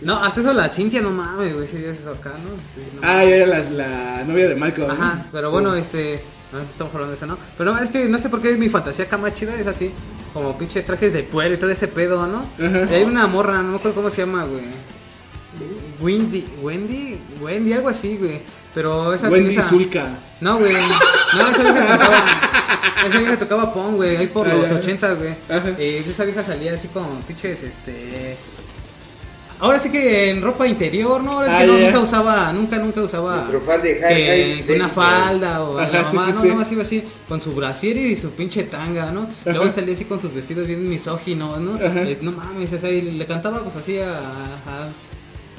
[0.00, 2.48] No, hasta eso la Cintia, no mames, güey, sí, eso acá, ¿no?
[2.50, 3.00] No.
[3.02, 4.90] Ah, ya, la, la novia de Malcolm.
[4.90, 5.52] Ajá, pero Sí.
[5.52, 6.24] bueno, este.
[6.52, 7.38] No estamos hablando de eso, ¿no?
[7.58, 9.90] Pero es que no sé por qué mi fantasía acá más chida es así,
[10.32, 12.46] como pinches trajes de pueblo y todo ese pedo, ¿no?
[12.64, 12.88] Ajá.
[12.90, 14.64] Y hay una morra, no me acuerdo cómo se llama, güey.
[16.00, 18.40] Wendy, Wendy, Wendy, algo así, güey.
[18.74, 20.08] Pero esa Wendy esa- Zulka.
[20.40, 20.72] No, güey.
[20.72, 22.24] No, esa vieja tocaba.
[23.08, 24.16] Esa vieja tocaba pong, güey.
[24.16, 24.76] Ahí por Ah, los ya.
[24.76, 25.30] 80, güey.
[25.48, 25.70] Ajá.
[25.78, 28.36] Eh, esa vieja salía así con pinches, este.
[29.60, 31.32] Ahora sí que en ropa interior, ¿no?
[31.34, 33.36] Ahora es Ah, que no, nunca usaba, nunca, nunca usaba.
[33.36, 33.98] Nuestro fan de
[34.66, 36.48] que una falda o Ajá, la sí, mamá, sí, no, sí.
[36.48, 39.28] nomás iba así con su brasier y su pinche tanga, ¿no?
[39.44, 41.74] Luego salía así con sus vestidos bien misóginos, ¿no?
[41.76, 42.02] Ajá.
[42.02, 44.88] Eh, no mames, esa, y le cantaba pues así a, a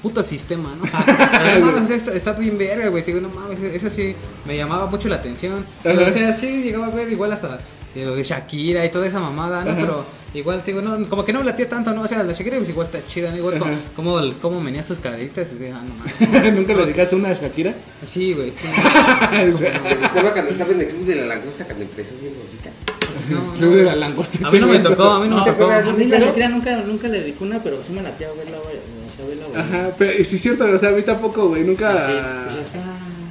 [0.03, 0.83] puto sistema, ¿no?
[1.31, 3.03] Pero, no mames, está, está bien verga, güey.
[3.03, 4.13] Te digo, no mames, eso sí
[4.45, 5.65] me llamaba mucho la atención.
[5.81, 7.59] Pero, o sea, sí llegaba a ver igual hasta
[7.95, 9.71] eh, lo de Shakira y toda esa mamada, ¿no?
[9.71, 9.79] Ajá.
[9.79, 12.01] Pero igual, te digo, no, como que no me latía tanto, ¿no?
[12.01, 13.37] O sea, la Shakira pues igual está chida, ¿no?
[13.37, 16.53] Igual como, como, como sus caderitas y decía, ah, no mames.
[16.53, 17.73] ¿Nunca le dedicaste una a Shakira?
[18.05, 18.67] Sí, güey, sí.
[19.53, 22.33] O sea, Me gustaba cuando estaba en el club de la langosta cuando empezó bien
[22.35, 23.02] bonita.
[23.29, 24.47] No, Club de la langosta.
[24.47, 25.71] A mí no me tocó, a mí no, No, me tocó.
[25.71, 28.75] A mí la nunca, nunca le dedicó una, pero sí me latía verla, güey.
[28.75, 29.61] O sea, verla, güey.
[29.61, 31.93] Ajá, pero sí es cierto, o sea, a mí tampoco, güey, nunca.
[31.95, 32.13] Sí,
[32.45, 32.81] pues, o sea,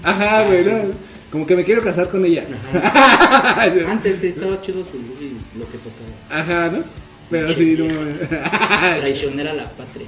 [0.03, 1.13] Ajá, güey, no.
[1.31, 2.45] Como que me quiero casar con ella.
[3.89, 6.13] Antes sí, estaba chido su look y lo que tocaba.
[6.31, 6.85] Ajá, ¿no?
[7.31, 7.87] Pero sí, no.
[9.01, 10.07] Traicionera a la patria.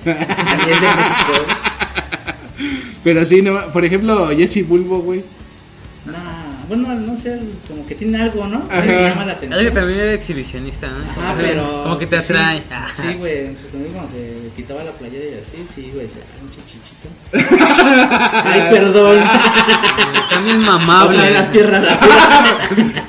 [3.03, 3.59] Pero sí, no.
[3.73, 5.25] Por ejemplo, Jesse Bulbo, güey.
[6.05, 8.68] Nah, bueno, no sé, como que tiene algo, ¿no?
[8.68, 10.96] Llama la Es que también era exhibicionista, ¿no?
[11.05, 11.83] Ajá, Como que- pero.
[11.85, 12.62] Como que te sí, atrae.
[12.94, 13.38] Sí, güey.
[13.46, 16.09] en sus cuando se quitaba la playera y así, sí, güey.
[16.09, 17.64] Se daban chichitos.
[18.44, 19.16] Ay, perdón.
[20.22, 21.22] Están bien mamables.
[21.22, 21.85] de las piernas.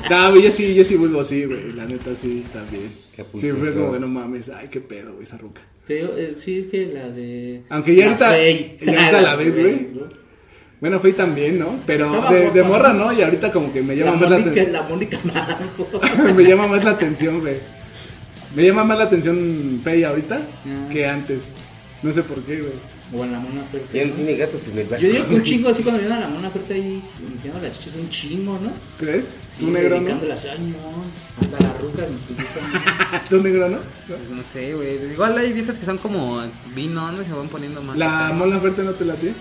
[0.07, 1.71] No, güey, Jesse, Jesse Bulbo, sí, güey.
[1.71, 2.91] La neta, sí, también.
[3.35, 4.49] Sí, fue como que no mames.
[4.49, 5.61] Ay, qué pedo, güey, esa ruca.
[5.87, 7.63] Te digo, eh, sí, es que la de.
[7.69, 9.87] Aunque ya la ahorita- ya ahorita la ves, güey.
[10.75, 10.81] ¿No?
[10.81, 11.79] Bueno, fue también, ¿no?
[11.85, 13.11] Pero de, morra, ¿no?
[13.13, 14.73] Y ahorita como que me La llama más la Mónica, atención.
[14.73, 15.87] la Mónica Naranjo.
[16.35, 17.57] me llama más la atención, güey.
[18.55, 20.89] Me llama más la atención Fey ahorita Ah.
[20.89, 21.57] que antes.
[22.03, 22.73] No sé por qué, güey.
[23.13, 23.97] O en la mona fuerte.
[23.97, 25.05] Ya tiene gatos en el barco.
[25.05, 27.01] Yo digo que un chingo así cuando viene a la mona fuerte ahí
[27.33, 28.71] enseñando las chichas, un chingo, ¿no?
[28.99, 29.37] ¿Crees?
[29.47, 30.01] Sí, ¿Tú negro, no?
[30.01, 31.41] dedicándolas, ay, no.
[31.41, 32.05] Hasta me gustan.
[33.29, 33.77] ¿Tú negro, no?
[34.07, 35.11] Pues no sé, güey.
[35.11, 36.41] Igual hay viejas que son como
[36.75, 37.21] vino, ¿no?
[37.21, 37.97] Y se van poniendo más.
[37.97, 39.33] ¿La mola fuerte no te latía?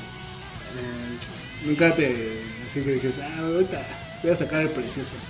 [1.67, 2.33] Nunca te.
[2.69, 3.83] Así que dijes, ah, ahorita
[4.23, 5.15] voy a sacar el precioso.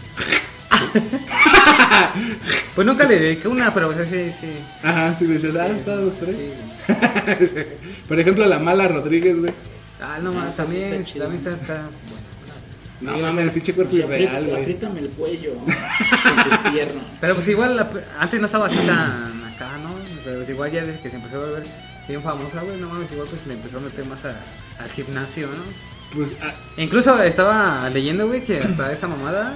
[2.74, 4.48] Pues nunca le dediqué una, pero pues sí, sí.
[4.82, 6.52] Ajá, si dices, ah, está dos, tres.
[8.08, 9.52] Por ejemplo, la mala Rodríguez, güey.
[10.00, 11.88] Ah, no Ah, más, sí también, está también está, está-
[13.00, 14.62] No mames, el pinche cuerpo Sí, irreal, aprieta- güey.
[14.62, 15.64] Apriétame el cuello con
[16.50, 17.04] tus piernas.
[17.20, 19.94] Pero pues igual la- antes no estaba así tan acá, ¿no?
[20.24, 21.64] Pero pues igual ya desde que se empezó a volver
[22.08, 24.40] bien famosa, güey, no mames, igual pues le empezó a meter más a-
[24.78, 25.93] al gimnasio, ¿no?
[26.14, 29.52] Pues, ah, Incluso estaba leyendo, güey, que hasta esa mamada,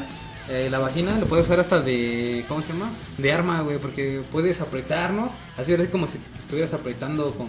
[0.48, 2.90] eh, la vagina lo puedes usar hasta de, ¿cómo se llama?
[3.16, 5.30] De arma, güey, porque puedes apretar, ¿no?
[5.56, 7.48] Así es como si estuvieras apretando con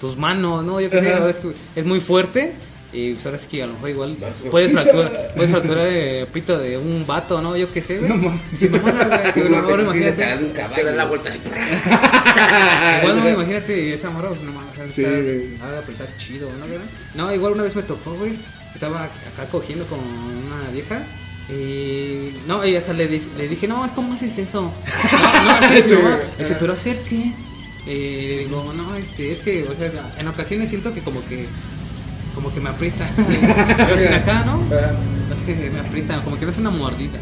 [0.00, 0.80] tus manos, ¿no?
[0.80, 2.54] Yo es que es muy fuerte.
[2.96, 4.16] Y pues ahora sí que a lo mejor igual
[4.52, 7.56] puedes fracturar, puedes fracturar el pito de un vato, ¿no?
[7.56, 8.08] Yo qué sé, güey.
[8.08, 8.40] No mames.
[8.56, 9.50] Sí, mamada, güey.
[9.50, 10.74] No imagínate.
[10.74, 11.40] Se da la vuelta así.
[13.02, 15.56] Igual no, imagínate esa morra, pues no mames, Sí, güey.
[15.78, 16.66] apretar chido, ¿no?
[17.14, 18.34] No, igual una vez me tocó, güey.
[18.74, 21.02] Estaba acá cogiendo con una vieja.
[21.48, 24.62] Y no, y hasta le, di- le dije, no, es como haces eso.
[24.62, 26.00] No, no haces eso.
[26.00, 26.14] güey.
[26.38, 27.32] Dice, pero hacer qué?
[27.86, 31.46] Y le digo, no, este, es que, o sea, en ocasiones siento que como que,
[32.34, 33.08] como que me aprieta.
[33.88, 34.60] Yo sin acá, ¿no?
[35.32, 37.18] Así que me aprieta, como que no es una mordida.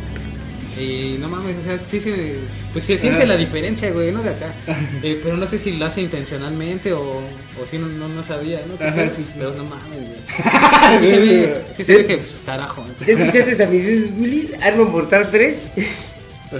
[0.78, 2.38] Y no mames, o sea, sí se,
[2.72, 4.22] pues se siente la diferencia, güey, ¿no?
[4.22, 4.54] De acá.
[5.02, 8.62] Eh, pero no sé si lo hace intencionalmente o, o si no, no, no sabía,
[8.66, 8.82] ¿no?
[8.82, 9.34] Ajá, sí, sí.
[9.38, 10.18] Pero no mames, güey.
[10.98, 12.86] Sí, se ve, sí se ve que, pues, carajo.
[13.06, 14.62] ¿Ya escuchaste a mi Bruce Willis?
[14.62, 15.62] Arma Mortal 3.
[16.46, 16.58] Ajá.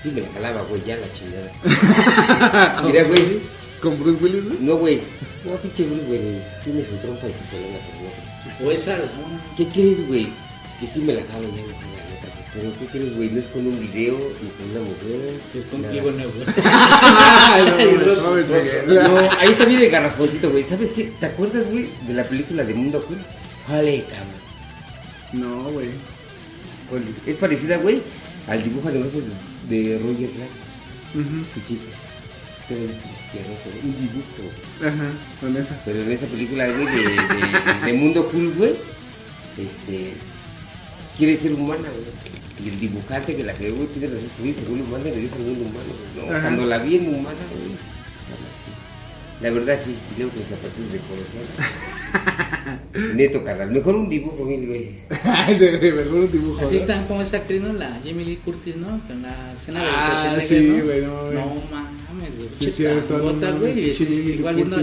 [0.00, 2.82] Sí, me la jalaba, güey, ya la chingada.
[2.84, 3.40] Mira, güey.
[3.80, 4.58] ¿Con Bruce Willis, güey?
[4.60, 5.02] No, güey.
[5.44, 6.42] No, pinche Bruce Willis.
[6.62, 7.98] Tiene su trompa y su pelona, pero
[8.62, 8.68] no.
[8.68, 9.04] O esa, ¿no?
[9.56, 10.28] ¿Qué crees, güey?
[10.78, 12.44] Que sí me la jalo ya, me la neta, güey.
[12.54, 13.30] Pero ¿qué crees, güey?
[13.30, 15.40] No es con un video ni con una mujer.
[15.54, 15.82] Es nada.
[15.82, 16.24] contigo, no,
[18.28, 18.44] güey.
[18.86, 20.62] No, ahí está bien de garrafoncito, güey.
[20.62, 21.12] ¿Sabes qué?
[21.18, 23.18] ¿Te acuerdas, güey, de la película de Mundo Cool?
[23.68, 24.42] Vale, cabrón.
[25.32, 25.88] No, güey.
[27.26, 28.02] Es parecida, güey,
[28.46, 30.50] al dibujo de, de Roger Slack.
[31.54, 31.84] Su chico.
[32.68, 34.50] Te ves izquierdo, un dibujo.
[34.80, 35.80] Ajá, con esa.
[35.84, 38.74] Pero en esa película, güey, de, de, de Mundo Cool, güey,
[39.58, 40.12] este,
[41.18, 42.32] quiere ser humana, güey.
[42.64, 45.34] Y el dibujante que la creó, güey, tiene razón, que dice, según humana, le dice
[45.34, 46.26] al mundo humano, güey.
[46.26, 46.42] No, Ajá.
[46.42, 47.76] cuando la vi en humana, güey,
[49.40, 51.46] la verdad sí, luego con zapatos de colegial.
[53.14, 55.06] Neto, carnal, mejor un dibujo mil veces.
[55.48, 56.62] Ese, güey, mejor un dibujo.
[56.62, 56.84] Así ¿no?
[56.86, 57.72] tan como esa actriz, ¿no?
[57.72, 59.00] La Jamie Lee Curtis, ¿no?
[59.06, 60.84] Con la escena de Ah, la sí, ¿no?
[60.84, 62.36] güey, no No mames.
[62.36, 62.48] güey.
[62.52, 64.76] Sí, cierto, no mames, este, Igual viendo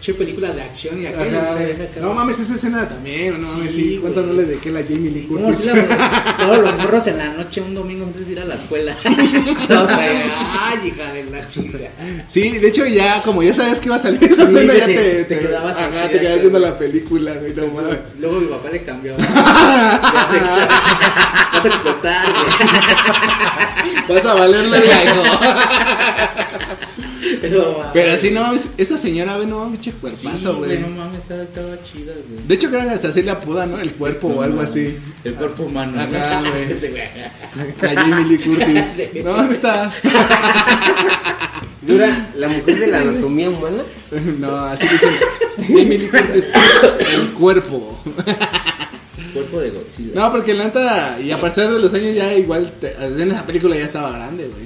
[0.00, 1.06] che película de acción y.
[1.06, 2.00] Ajá, se acá.
[2.00, 3.80] No mames, esa escena también, no mames, sí.
[3.80, 4.32] Sí, ¿Cuánto güey.
[4.34, 5.60] no le dediqué a la Jamie Lee ¿Cómo Curtis?
[5.60, 8.54] si la- todos los morros en la noche, un domingo antes de ir a la
[8.56, 8.96] escuela?
[9.04, 11.78] Ay, hija de la chica.
[12.26, 14.86] Sí, de hecho ya, como ya sabías que iba a salir esa Sí, escena, ya
[14.86, 17.98] te- quedabas ajá, te quedabas viendo la película, güey, no mames.
[18.18, 19.16] Luego mi papá le cambió.
[19.16, 20.44] Ya sé que-
[21.52, 24.16] Vas a explotar, güey.
[24.16, 24.78] Vas a valerle la
[27.50, 27.86] No, mames.
[27.92, 30.78] Pero sí, no mames, esa señora, güey, no mames, che Sí, cuerpazo, güey.
[30.78, 32.46] No mames, estaba, estaba chida, güey.
[32.46, 33.78] De hecho, creo que hasta así le apodan, ¿no?
[33.78, 34.96] El cuerpo o algo así.
[35.24, 36.00] El cuerpo humano.
[36.00, 36.50] Ajá, ¿no?
[36.50, 36.62] güey.
[36.72, 37.02] Ese güey.
[37.80, 38.86] La Jamie Lee Curtis.
[39.12, 39.22] Sí.
[39.22, 39.90] No, neta.
[41.82, 43.82] Dura, la mujer de la anatomía humana.
[44.38, 45.10] No, así dicen.
[45.66, 46.52] Jamie Lee Curtis.
[47.12, 48.00] El cuerpo.
[49.32, 50.10] Cuerpo de Godzilla.
[50.14, 53.46] No, porque la neta, y a partir de los años ya igual, te- en esa
[53.46, 54.64] película ya estaba grande, güey.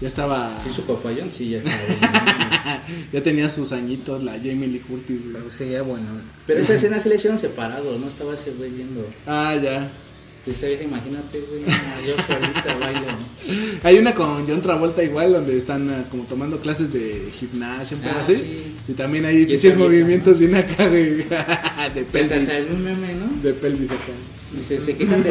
[0.00, 1.70] Ya estaba, Sí, su papayón, sí, ya está.
[1.76, 1.98] bien.
[3.12, 5.34] ya tenía sus añitos la Jamie Lee Curtis, güey.
[5.34, 6.06] Pero sería bueno.
[6.46, 9.06] Pero esa escena sí la hicieron separado, no estaba ese güey viendo.
[9.26, 9.90] Ah, ya.
[10.44, 11.62] Pues imagínate, güey,
[12.06, 13.00] yo solita bailo.
[13.00, 13.78] ¿no?
[13.82, 18.02] Hay una con John Travolta igual, donde están ah, como tomando clases de gimnasia, un
[18.02, 18.34] poco Ah, así.
[18.36, 18.62] sí.
[18.88, 21.16] Y también hay Y vieja, movimientos bien acá, güey.
[21.16, 22.44] de hasta pelvis.
[22.48, 23.42] salió un meme, ¿no?
[23.42, 24.12] De pelvis acá.
[24.58, 25.30] Y se, se quejan de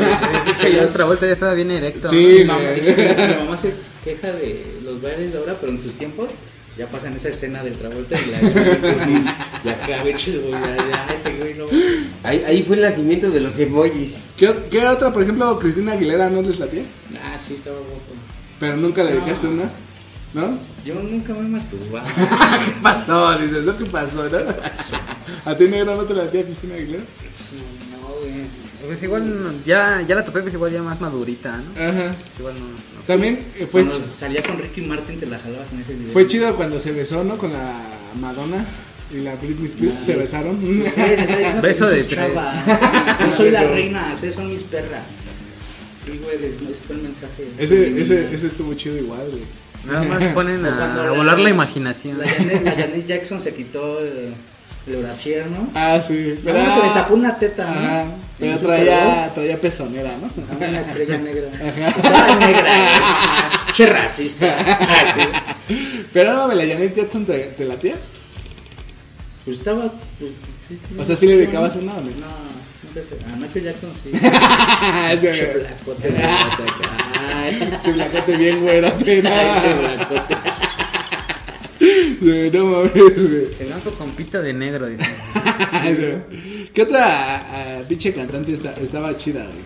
[0.58, 2.08] Che, ya otra vuelta ya estaba bien erecto.
[2.10, 2.76] Sí, mamá, güey.
[2.76, 6.30] dice que mi mamá se queja de los bailes de ahora, pero en sus tiempos
[6.80, 8.40] ya pasan esa escena del Travolta y la
[9.66, 11.66] y acá, bichos, güey, ya, ya, ese güey no.
[12.24, 14.16] Ahí, ahí fue el nacimiento de los emojis.
[14.38, 16.84] ¿Qué, qué otra, por ejemplo, Cristina Aguilera no les latía?
[17.22, 18.14] Ah, sí, estaba guapo.
[18.62, 19.18] Pero nunca le No.
[19.18, 19.70] dedicaste una,
[20.34, 20.58] ¿no?
[20.86, 22.08] Yo nunca me masturbaba.
[22.66, 23.38] ¿Qué pasó?
[23.38, 23.78] Dices, ¿no?
[23.78, 24.38] ¿Qué pasó, no?
[25.52, 27.04] ¿A ti negro no te latía Cristina Aguilera?
[27.92, 28.69] No, güey.
[28.90, 31.80] Pues igual ya, ya la topé, pues igual ya más madurita, ¿no?
[31.80, 32.12] Ajá.
[32.12, 32.66] Pues igual no.
[32.66, 33.02] no.
[33.06, 36.12] También eh, fue, Cuando salía con Ricky Martin te la jalabas en ese video.
[36.12, 37.38] fue chido cuando se besó, ¿no?
[37.38, 37.72] Con la
[38.20, 38.66] Madonna
[39.12, 40.60] y la Britney Spears se besaron.
[41.62, 42.08] Beso de tres.
[42.08, 43.20] chavas.
[43.20, 45.04] Yo soy la reina, ustedes son mis perras.
[46.04, 47.48] Sí, güey, les- fue el mensaje.
[47.60, 49.44] Ese, ese, ese estuvo chido igual, güey.
[49.86, 52.18] Nada más ponen a, la- volar la imaginación.
[52.18, 54.34] La Janet, la Janet Jackson se quitó el,
[54.90, 55.70] el brasier, ¿no?
[55.76, 56.40] Ah, sí.
[56.44, 57.72] Pero se destapó una teta, ¿no?
[57.72, 58.06] Ajá.
[58.40, 60.30] Pero traía, traía pezonera, ¿no?
[60.68, 61.48] Una estrella negra.
[61.56, 62.36] Ajá.
[62.36, 62.70] Negra.
[63.74, 64.56] Che racista.
[64.58, 65.22] Ah, sí.
[66.14, 67.96] Pero no, la Janet Jackson te, te latía.
[69.46, 69.92] Pues estaba.
[70.20, 72.10] Pues, sí, O sea, ¿sí le dedicabas una o no?
[72.12, 72.50] No.
[73.32, 74.10] A Michael Jackson sí.
[74.82, 75.18] Ay,
[77.84, 79.30] Chulacote bien güerote, no.
[79.30, 80.36] ay, che flacote.
[81.80, 83.54] Sí, No mames, güey.
[83.54, 85.06] Se blanco con pita de negro, dice.
[85.80, 86.70] Sí.
[86.74, 87.06] ¿Qué otra
[87.38, 89.58] ah, pinche cantante esta- estaba chida, güey?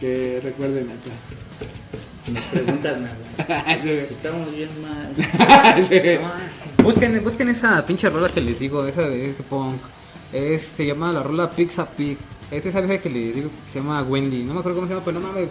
[0.00, 2.32] Que recuerden acá.
[2.32, 2.98] Nos preguntas
[3.46, 3.80] nada.
[3.82, 3.88] Sí.
[4.06, 5.12] Si estamos bien mal.
[5.82, 6.00] Sí.
[6.82, 9.80] Busquen, busquen esa pinche rola que les digo, esa de este punk.
[10.32, 12.18] Es, se llama la rola Pizza Pig.
[12.50, 14.44] Es esa vieja que les digo que se llama Wendy.
[14.44, 15.48] No me acuerdo cómo se llama, pero no mames.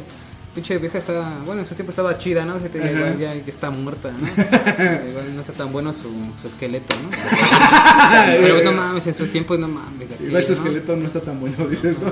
[0.53, 1.37] Pinche vieja está.
[1.45, 2.59] Bueno, en su tiempo estaba chida, ¿no?
[2.59, 4.27] Se te igual ya que está muerta, ¿no?
[5.09, 6.09] igual no está tan bueno su,
[6.41, 7.09] su esqueleto, ¿no?
[8.41, 10.09] pero no mames, en sus tiempos no mames.
[10.11, 10.57] aquí, Igual su ¿no?
[10.57, 12.11] esqueleto no está tan bueno, dices, ¿no?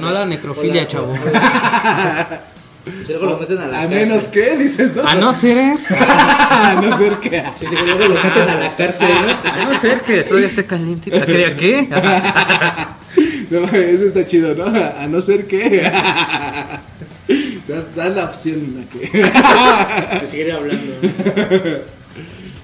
[0.00, 1.14] No la necrofilia, Hola, chavo.
[3.06, 4.08] Si luego lo meten a la A cárcel.
[4.08, 5.06] menos que, dices, ¿no?
[5.06, 5.76] A no ser, ¿eh?
[5.90, 7.44] A no ser que.
[7.54, 9.50] Sí, sí, luego lo meten a la cárcel, ¿no?
[9.52, 11.14] A no ser que todavía esté caliente.
[11.16, 11.46] ¿A qué?
[11.46, 11.88] ¿A qué?
[13.50, 14.64] No, mames, eso está chido, ¿no?
[14.64, 15.82] A no ser que.
[17.94, 18.98] Da la opción a que.
[20.20, 20.92] De seguir hablando.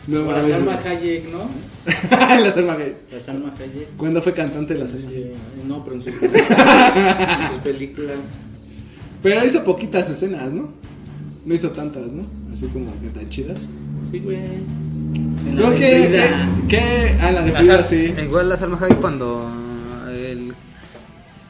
[0.07, 0.45] no O la.
[0.45, 1.49] Salma Hayek, ¿no?
[2.45, 2.97] la Salma Hayek.
[3.13, 3.97] La Salma Hayek.
[3.97, 5.11] ¿Cuándo fue cantante de la Salma?
[5.11, 5.25] Sí,
[5.67, 8.17] no, pero en sus, en sus películas.
[9.23, 10.73] Pero hizo poquitas escenas, ¿no?
[11.45, 12.25] No hizo tantas, ¿no?
[12.53, 13.67] Así como que tan chidas.
[14.11, 14.37] Sí, güey.
[14.37, 16.49] En ¿Tú la qué, de qué, Frida.
[16.69, 17.17] qué?
[17.21, 18.15] Ah, la de Frida, sí.
[18.23, 19.51] Igual la Salma Hayek cuando
[20.11, 20.53] el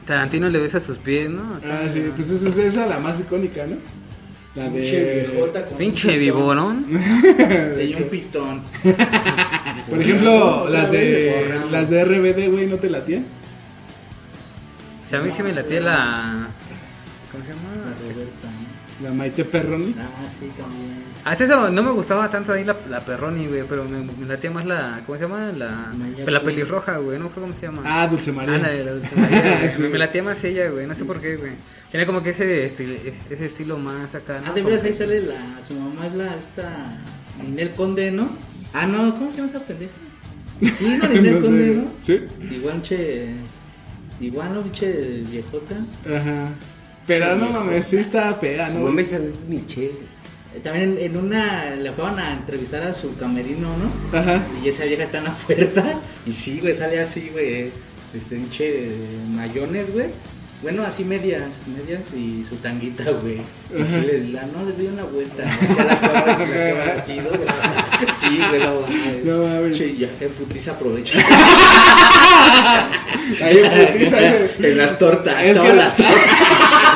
[0.09, 1.53] Tarantino le besa sus pies, ¿no?
[1.53, 1.81] Acá.
[1.83, 3.75] Ah, sí, pues esa, esa es la más icónica, ¿no?
[4.55, 5.21] La Pinche de.
[5.21, 6.83] viejota con Pinche viborón.
[7.77, 8.63] Tenía un pistón.
[9.87, 11.61] Por ejemplo, las de de.
[11.69, 13.23] Las de RBD, güey, ¿no te latían?
[15.05, 16.47] O sea, a mí sí me latía la.
[17.31, 17.95] ¿Cómo se La llama?
[18.01, 18.47] Roberta.
[19.01, 19.07] ¿no?
[19.07, 19.95] La Maite Perroni.
[19.95, 20.98] Ah, sí, también.
[21.25, 24.51] Hasta eso no me gustaba tanto ahí la, la Perroni, güey, pero me, me latía
[24.51, 25.01] más la.
[25.05, 25.51] ¿Cómo se llama?
[25.51, 27.81] La, Maya la pelirroja, güey, no me acuerdo cómo se llama.
[27.85, 28.55] Ah, Dulce María.
[28.55, 29.69] Ándale, la Dulce María.
[29.71, 29.83] Sí.
[29.83, 31.51] Me latía más ella, güey, no sé por qué, güey.
[31.91, 32.93] Tiene como que ese estilo,
[33.29, 34.51] ese estilo más acá, ¿no?
[34.51, 35.61] Ah, de veras ahí sale la.
[35.65, 36.35] Su mamá es la.
[36.35, 36.97] Esta.
[37.43, 38.29] Ninel Conde, ¿no?
[38.73, 39.91] Ah, no, ¿cómo se llama esa pendeja?
[40.61, 41.45] Sí, no, Ninel No sé.
[41.47, 41.91] Conde, ¿no?
[41.99, 42.21] Sí.
[42.51, 43.35] Igual, che.
[44.21, 44.61] Igual, ¿no?
[44.63, 44.91] Pinche
[45.29, 45.75] viejota.
[46.05, 46.49] Ajá.
[47.07, 48.85] Pero no mames, sí está fea, Su ¿no?
[48.85, 49.15] mamá es
[49.47, 49.91] Michelle.
[50.63, 51.75] También en, en una.
[51.75, 54.17] Le fueron a entrevistar a su camerino, ¿no?
[54.17, 54.41] Ajá.
[54.63, 55.99] Y esa vieja está en la puerta.
[56.25, 57.71] Y sí, güey, sale así, güey.
[58.13, 58.89] Este, pinche
[59.29, 60.07] mayones, güey.
[60.61, 63.37] Bueno, así medias, medias y su tanguita, güey.
[63.81, 65.43] Y sí les la, no, les doy una vuelta.
[65.45, 67.29] Hacia las cámaras, las cámaras así, ¿no?
[68.13, 68.81] Sí, güey, no
[69.45, 69.71] mames.
[69.71, 69.75] No.
[69.77, 71.19] Che, ya, en putiza aprovecha.
[73.43, 76.15] Ahí en putiza ese- en las tortas, Es que- las tortas.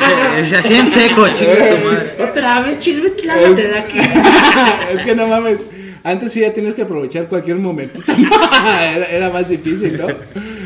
[0.48, 2.14] Se hacía en seco, chingue su madre.
[2.30, 3.98] Otra vez, chile, de aquí.
[4.92, 5.66] es que no mames.
[6.02, 8.00] Antes sí ya tienes que aprovechar cualquier momento.
[8.08, 10.06] era, era más difícil, ¿no?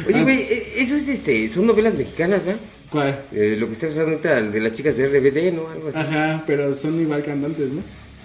[0.09, 2.61] Oye, güey, eh, eso es este, son novelas mexicanas, ¿verdad?
[2.91, 3.25] ¿Cuál?
[3.33, 5.69] Eh, lo que está usando ahorita de las chicas de RBD, ¿no?
[5.69, 5.99] Algo así.
[5.99, 7.83] Ajá, pero son igual cantantes, ¿no?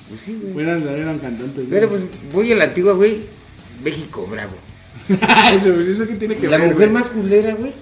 [0.10, 0.66] Pues sí, güey.
[0.66, 1.66] Eran, eran cantantes.
[1.66, 1.70] ¿no?
[1.70, 3.22] Pero pues voy a la antigua, güey.
[3.84, 4.54] México, bravo.
[5.54, 6.72] eso, pues, eso que tiene que La ver.
[6.72, 7.02] mujer güey?
[7.02, 7.74] más culera, güey.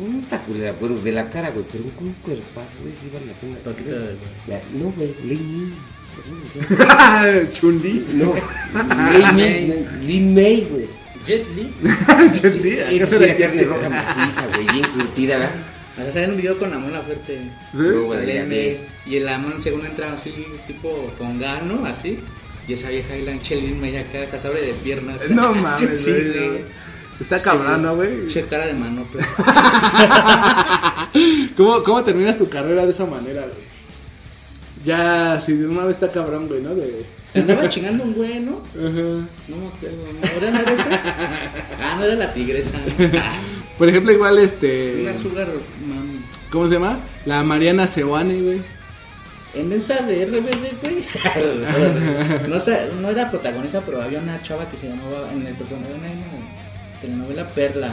[0.00, 3.26] No está culera, bueno, de la cara, güey, pero con un cuerpazo, güey, sí vale
[3.26, 3.56] la pena.
[3.64, 4.16] Paquita de-
[4.48, 5.74] La- no, güey, Lin May.
[7.52, 8.06] Chun-Li.
[8.14, 8.34] No,
[9.12, 10.86] Lin May, Lin May, güey.
[11.24, 11.72] Jet Li.
[12.40, 12.78] Chun-Li.
[13.00, 16.12] Esa sí era carne roja maciza, güey, bien curtida, ¿verdad?
[16.12, 17.38] Sea, en un video con la mona fuerte.
[17.72, 17.78] ¿Sí?
[17.78, 20.32] Luego Sale de la en- de- Y el amor según entra así,
[20.66, 22.18] tipo con gano, así.
[22.68, 25.30] Y esa vieja ahí la Chelin me acá hasta se abre de piernas.
[25.30, 26.48] No mames, sí, güey, güey.
[26.60, 26.82] no.
[27.22, 28.26] Está cabrón, ¿no, güey?
[28.26, 29.24] Che cara de mano, pues.
[31.56, 33.62] ¿Cómo, ¿Cómo terminas tu carrera de esa manera, güey?
[34.84, 36.74] Ya, si de una vez está cabrón, güey, ¿no?
[36.74, 37.06] De...
[37.32, 38.60] Se andaba chingando un güey, ¿no?
[38.74, 39.28] Ajá.
[39.46, 39.98] No me acuerdo.
[40.20, 41.00] ¿No era, no era esa?
[41.80, 42.80] Ah, no era la tigresa.
[43.78, 45.02] Por ejemplo, igual este.
[45.02, 45.46] Una sugar
[45.86, 46.24] mami.
[46.50, 46.98] ¿Cómo se llama?
[47.24, 48.60] La Mariana Seoane, güey.
[49.54, 51.04] En esa de RBD, güey.
[52.48, 52.56] no,
[53.00, 56.08] no era protagonista, pero había una chava que se llamaba en el personaje de una
[57.02, 57.92] telenovela Perla.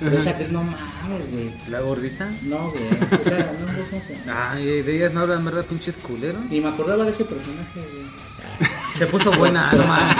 [0.00, 1.52] Esa actriz no mames, güey.
[1.68, 2.30] ¿La gordita?
[2.42, 2.84] No, güey.
[3.20, 4.52] O sea, no, no, ¿cómo se llama?
[4.52, 5.66] Ay, de ellas no hablan, ¿verdad?
[5.66, 6.42] Pinches culeros.
[6.48, 8.68] Ni me acordaba de ese personaje, güey.
[8.98, 10.16] Se puso buena, no mames.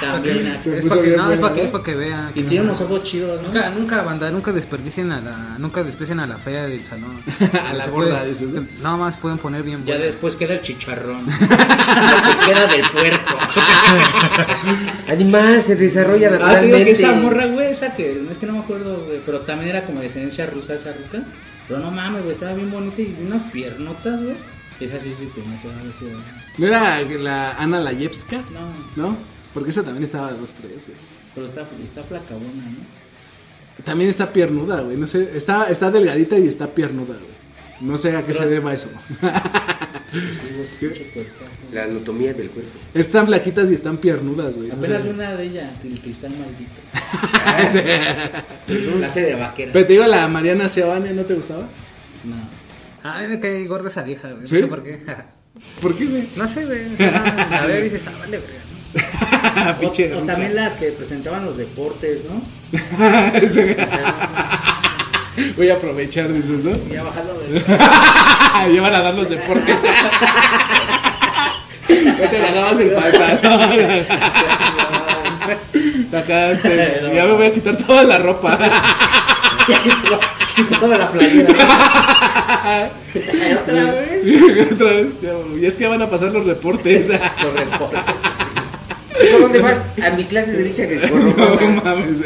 [0.00, 1.66] también, Es puso para que, bien no, es para que, ¿no?
[1.66, 2.30] es para que vea.
[2.34, 3.48] Y tiene unos ojos chidos, ¿no?
[3.48, 7.20] Nunca, nunca, banda, nunca desperdicien a la, nunca desprecien a la fea del salón.
[7.68, 8.64] A la gorda, puede- dices, ¿no?
[8.82, 10.04] Nada más pueden poner bien Ya buena.
[10.06, 11.26] después queda el chicharrón.
[12.46, 13.36] Queda del puerco.
[15.08, 16.84] Animal, se desarrolla Ah, te digo naturalmente.
[16.84, 19.84] que esa morra, güey, esa que es que no me acuerdo, güey, pero también era
[19.84, 21.22] como de descendencia rusa esa ruca.
[21.66, 24.34] Pero no mames, güey, estaba bien bonita y unas piernotas, güey.
[24.80, 26.16] Esa sí, sí, que me quedaba así, güey.
[26.58, 28.42] ¿No era la Ana Layevska?
[28.52, 28.72] No,
[29.10, 29.16] ¿No?
[29.54, 30.98] Porque esa también estaba 2-3, güey.
[31.34, 32.98] pero está, está flacabona, ¿no?
[33.84, 34.96] También está piernuda, güey.
[34.96, 37.38] No sé, está, está delgadita y está piernuda, güey.
[37.80, 38.90] No sé a qué se deba eso.
[41.72, 42.70] La anatomía del cuerpo.
[42.94, 44.68] están flaquitas y están piernudas, güey.
[44.68, 45.08] No Apenas sé.
[45.08, 46.80] vi una de ella, el cristal maldito.
[49.00, 49.72] La hace de vaquera.
[49.72, 51.68] Pero te digo, la Mariana Seoane, ¿no te gustaba?
[52.24, 52.36] No.
[53.04, 54.46] A mí me cae gorda esa vieja, güey.
[54.46, 54.56] ¿Sí?
[54.56, 54.98] No sé por qué.
[55.82, 56.28] ¿Por qué, güey?
[56.36, 56.86] No sé, güey.
[56.94, 58.58] o veo y dices, ah, vale, güey.
[59.80, 60.32] Pinche O, o ruca.
[60.32, 62.42] también las que presentaban los deportes, ¿no?
[63.44, 63.76] O sea,
[65.56, 66.76] Voy a aprovechar, dices, ¿no?
[66.92, 67.60] ya bajando de.
[68.74, 69.76] ya van a dar los deportes.
[71.88, 73.90] ya te bajabas el pantalón.
[76.12, 78.58] Acá te- ya me voy a quitar toda la ropa.
[80.58, 81.48] Ya quitaba, la playera.
[83.62, 84.26] Otra vez.
[84.72, 85.06] Otra vez.
[85.60, 87.08] Y es que van a pasar los reportes.
[87.08, 88.00] Los deportes.
[89.32, 89.86] ¿Por dónde vas?
[90.04, 91.58] A mi clase de derecha que corro.
[91.60, 92.18] no mames.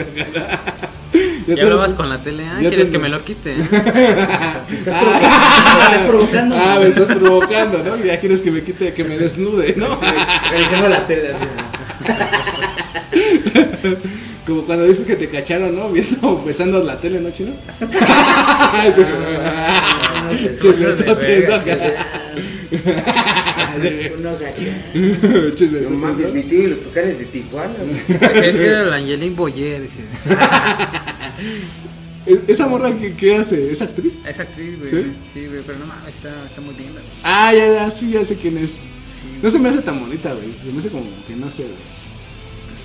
[1.47, 3.53] Ya te lo vas- con la tele, ah, ya ¿quieres te- que me lo quite?
[3.53, 3.75] estás
[5.03, 5.27] provocando.
[5.91, 6.57] me estás provocando.
[6.57, 7.97] Ah, me estás provocando, ¿no?
[8.05, 9.87] Ya quieres que me quite, que me desnude, ¿no?
[10.51, 11.33] Revisando la tele.
[11.35, 11.47] así.
[14.47, 15.89] Como cuando dices que te cacharon, ¿no?
[15.93, 17.53] Viendo, besando la tele, ¿no, chino?
[18.95, 19.03] Sí.
[25.55, 25.99] Chismesotes, ¿no?
[25.99, 27.75] Mames, tío y los tucanes de Tijuana.
[28.43, 30.05] Es que era la Angelique Boyer, dice.
[32.27, 33.71] ¿E- ¿Esa morra qué, qué hace?
[33.71, 34.23] ¿Es actriz?
[34.27, 34.91] Es actriz, güey.
[34.91, 35.13] ¿Sí?
[35.33, 35.47] ¿Sí?
[35.47, 37.05] güey, pero no mames, está, está muy linda, güey.
[37.25, 38.81] Ah, ya, ya, sí, ya sé quién es.
[39.43, 40.55] No se me hace tan bonita, güey.
[40.55, 41.75] Se me hace como que no sé, güey.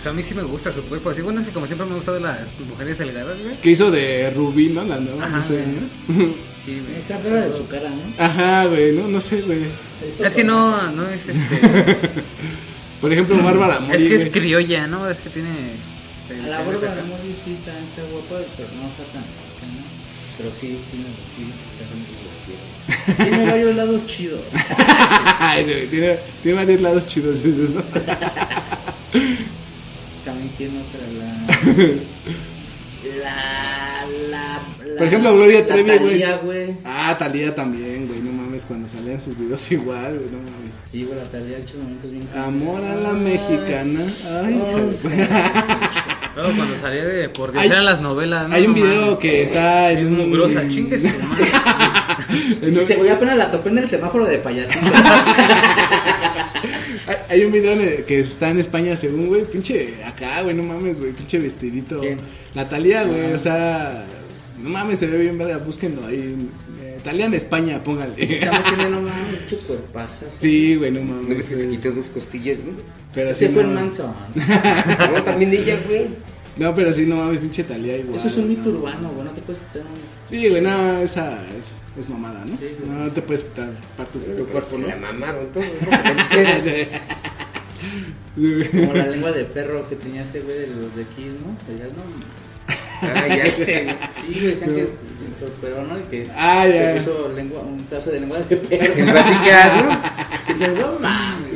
[0.10, 1.10] A mí sí me gusta su cuerpo.
[1.10, 2.39] Así, bueno, es que como siempre me ha gustado las
[2.70, 3.55] mujeres delgadas, güey.
[3.62, 4.84] ¿Qué hizo de Rubí, no?
[4.84, 6.28] La nueva, Ajá, no sé, güey.
[6.28, 6.34] ¿no?
[6.68, 6.99] Sí, güey.
[6.99, 8.24] Está fea de su cara, ¿no?
[8.24, 9.60] Ajá, güey, no, no sé, güey.
[10.22, 11.39] Es que no, no es este.
[13.01, 14.32] Por ejemplo, Bárbara Mori, es que es güey.
[14.32, 15.10] criolla, ¿no?
[15.10, 15.49] Es que tiene.
[15.49, 19.24] A la de Mori sí está, está guapa, pero no está tan.
[19.24, 19.84] tan, ¿no?
[20.38, 21.05] Pero sí, tiene,
[21.36, 24.41] sí, está muy Tiene varios lados chidos.
[25.89, 27.84] Tiene, tiene varios lados chidos esos, ¿no?
[30.58, 31.47] Tiene otra, la.
[33.22, 33.36] La.
[34.30, 34.62] La.
[34.86, 35.91] la Por ejemplo, Gloria Trevi,
[36.43, 36.76] güey.
[36.84, 38.20] Ah, Talía también, güey.
[38.22, 40.84] No mames, cuando salían sus videos igual, güey, no mames.
[40.91, 42.28] Sí, güey, la Talía ha hecho momentos bien.
[42.36, 43.99] Amor a la mexicana.
[44.43, 45.28] Ay, de-
[46.36, 48.47] Luego cuando salía de por Dios Hay- eran las novelas.
[48.49, 48.55] ¿no?
[48.55, 50.18] Hay un video que está en Es un.
[50.18, 51.45] mugrosa, chingue su madre.
[52.62, 54.86] en un- Se güey apenas la topé en el semáforo de payasito.
[57.08, 59.45] Hay, hay un video que está en España, según, güey.
[59.45, 61.14] Pinche acá, güey, no mames, güey.
[61.14, 61.99] Pinche vestidito.
[61.99, 62.18] ¿Quién?
[62.53, 63.34] La Talía, güey.
[63.34, 64.05] O sea,
[64.62, 65.58] no mames, se ve bien verga.
[65.58, 66.49] Búsquenlo ahí.
[66.82, 68.16] Eh, Talía en España, póngale.
[68.16, 68.49] Tiene,
[68.89, 70.26] no mames, cuerpazo.
[70.28, 71.38] Sí, güey, no ¿No mames.
[71.38, 72.76] que se quitó dos costillas, güey?
[73.14, 74.14] Pero sí, fue no, el Manson.
[74.36, 76.08] No, también de ella, güey.
[76.60, 78.16] No, pero sí, no mames, pinche Talía igual.
[78.16, 78.80] Eso es un mito no.
[78.80, 79.26] urbano, güey.
[79.26, 79.93] No te puedes quitar un.
[80.26, 82.58] Sí, güey, no, esa es, es mamada, ¿no?
[82.58, 82.97] Sí, güey.
[82.99, 84.88] no te puedes quitar partes de tu cuerpo, ¿no?
[84.88, 85.62] La mamaron ¿no?
[88.36, 88.68] Güey.
[88.70, 91.58] Como la lengua de perro que tenía ese güey de los de Kiss, ¿no?
[91.68, 92.03] Decías, no.
[93.01, 93.51] Ah, ya güey.
[93.51, 94.88] Sí, güey, decían que
[95.36, 95.97] se operó, ¿no?
[95.99, 96.93] Y que Ah, se ya.
[96.95, 98.93] puso lengua, un pedazo de lengua de perro.
[98.97, 99.99] El Vaticano.
[100.78, 101.47] No mames.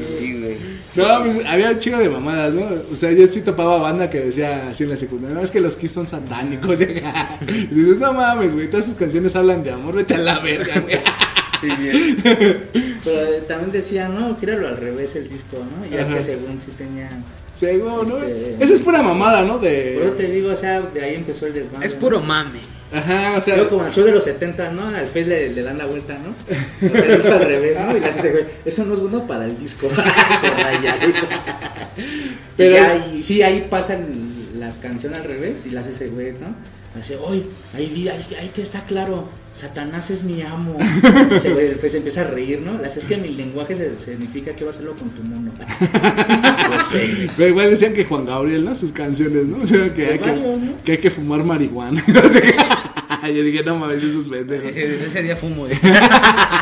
[0.95, 2.67] No, pues, había un chingo de mamadas, ¿no?
[2.91, 5.61] O sea, yo sí topaba banda que decía así en la secundaria, no, es que
[5.61, 6.79] los Kiss son satánicos.
[7.41, 10.79] Y dices, no mames, güey, todas sus canciones hablan de amor, vete a la verga,
[10.79, 10.95] güey.
[11.61, 12.17] Sí, bien.
[13.03, 15.85] Pero eh, también decía, no, gíralo al revés el disco, ¿no?
[15.85, 17.09] Y es que según sí tenía.
[17.51, 18.17] Seguro, ¿no?
[18.17, 19.59] Este- Esa es pura mamada, ¿no?
[19.59, 20.31] Pero te De...
[20.31, 21.85] digo, o sea, de ahí empezó el desmadre.
[21.85, 21.99] Es ¿no?
[21.99, 22.59] puro mame.
[22.93, 23.55] Ajá, o sea...
[23.57, 24.87] Luego como el show de los 70, ¿no?
[24.87, 26.29] Al Face le, le dan la vuelta, ¿no?
[26.29, 27.95] O sea, es al revés, ¿no?
[27.95, 29.87] Y le hace ese güey, eso no es bueno para el disco.
[30.41, 31.27] Se raya eso.
[32.57, 36.33] Pero- y sí, ahí pasa el- la canción al revés y la hace ese güey,
[36.33, 36.55] ¿no?
[36.99, 40.75] Hace, hoy, ahí, ahí, que está claro, Satanás es mi amo.
[40.77, 42.81] Del Face empieza a reír, ¿no?
[42.85, 45.51] Hace, es que mi lenguaje se- significa que va a hacerlo con tu mono.
[46.91, 47.29] Güey.
[47.37, 48.75] Pero igual decían que Juan Gabriel, ¿no?
[48.75, 49.57] Sus canciones, ¿no?
[49.63, 50.39] O sea, que, hay, que,
[50.83, 52.03] que hay que fumar marihuana.
[53.23, 54.69] Yo dije, no mames, esos pendejos.
[54.71, 55.65] Ese, desde ese día fumo.
[55.67, 55.73] güey.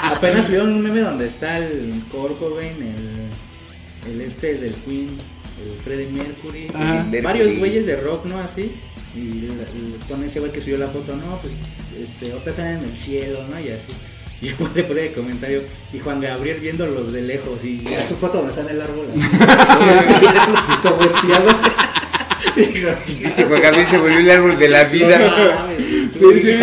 [0.04, 2.76] Apenas vieron un meme donde está el Cobain,
[4.06, 5.08] el, el este del Queen,
[5.66, 6.68] el Freddie Mercury,
[7.24, 8.38] varios güeyes de rock, ¿no?
[8.40, 8.72] Así.
[9.16, 9.48] Y,
[10.08, 11.54] pone ese güey que subió la foto, no, pues
[12.02, 13.60] este, otra están en el cielo, ¿no?
[13.60, 13.88] Y así.
[14.42, 18.16] Y igual le pone de comentario, y Juan Gabriel viéndolos de lejos, y a su
[18.16, 19.28] foto donde está en el árbol, así,
[20.88, 21.60] como espiado.
[22.56, 25.68] Dice Juan Gabriel se volvió el árbol de la vida.
[26.14, 26.58] Sí, sí.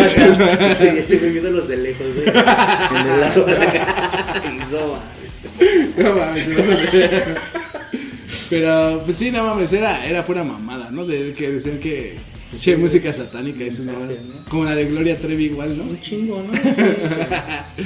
[1.03, 2.27] Sí, güey viéndolos de lejos, güey.
[2.27, 4.41] En el árbol acá.
[4.71, 5.97] No mames.
[5.97, 6.49] No mames.
[8.49, 11.05] Pero, pues sí, no mames, era, era pura mamada, ¿no?
[11.05, 12.17] De que decían que.
[12.55, 14.45] Che, música satánica, eso no ¿no?
[14.49, 15.83] Como la de Gloria Trevi, igual, ¿no?
[15.83, 16.53] Un chingo, ¿no?
[17.77, 17.83] Sí.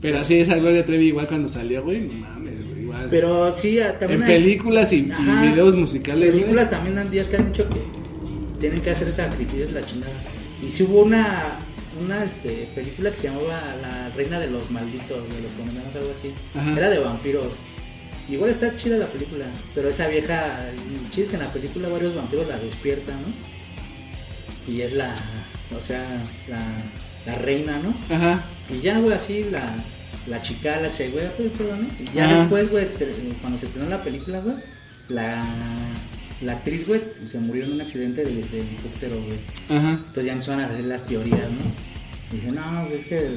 [0.00, 3.08] Pero sí, esa Gloria Trevi, igual cuando salió, güey, no mames, güey, igual.
[3.10, 5.42] Pero sí, ah, también en hay- películas y, y Ajá.
[5.42, 6.40] videos musicales, güey.
[6.40, 7.80] películas también han días que han dicho que
[8.58, 10.12] tienen que hacer sacrificios la chingada.
[10.66, 11.58] Y si hubo una
[12.02, 16.10] una este, película que se llamaba La Reina de los Malditos, de los condenados, algo
[16.18, 16.32] así.
[16.58, 16.78] Ajá.
[16.78, 17.48] Era de vampiros.
[18.30, 20.70] Igual está chida la película, pero esa vieja,
[21.14, 23.59] es que en la película varios vampiros la despiertan, ¿no?
[24.70, 25.14] Y es la,
[25.76, 26.04] o sea,
[26.48, 26.60] la,
[27.26, 27.94] la reina, ¿no?
[28.14, 28.44] Ajá.
[28.72, 29.74] Y ya, güey, así la,
[30.28, 31.26] la chica la hace, güey,
[31.58, 31.88] pero, ¿no?
[31.98, 32.40] Y ya Ajá.
[32.40, 32.86] después, güey,
[33.40, 34.56] cuando se estrenó la película, güey,
[35.08, 35.44] la,
[36.40, 39.38] la actriz, güey, se murió en un accidente de, de helicóptero, güey.
[39.68, 39.90] Ajá.
[39.90, 41.90] Entonces ya empezaron a hacer las teorías, ¿no?
[42.32, 43.28] Dicen, no, es que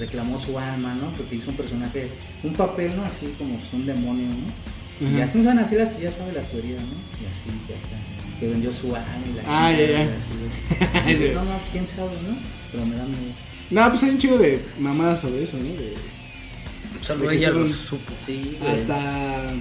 [0.00, 1.12] reclamó su alma, ¿no?
[1.12, 2.08] Porque hizo un personaje,
[2.42, 3.04] un papel, ¿no?
[3.04, 5.06] Así como pues, un demonio, ¿no?
[5.06, 6.88] Y así van así las, ya saben las teorías, ¿no?
[6.88, 8.07] Y así, que, acá,
[8.38, 11.10] que vendió su alma y la Ah, ya, ya.
[11.10, 12.36] y dices, no, no, pues quién sabe, ¿no?
[12.72, 13.20] Pero me da miedo.
[13.70, 15.64] No, pues hay un chico de mamadas sobre eso, ¿no?
[15.64, 15.94] De,
[17.00, 18.12] Solo ella lo supo.
[18.26, 18.56] Sí.
[18.66, 19.52] Hasta.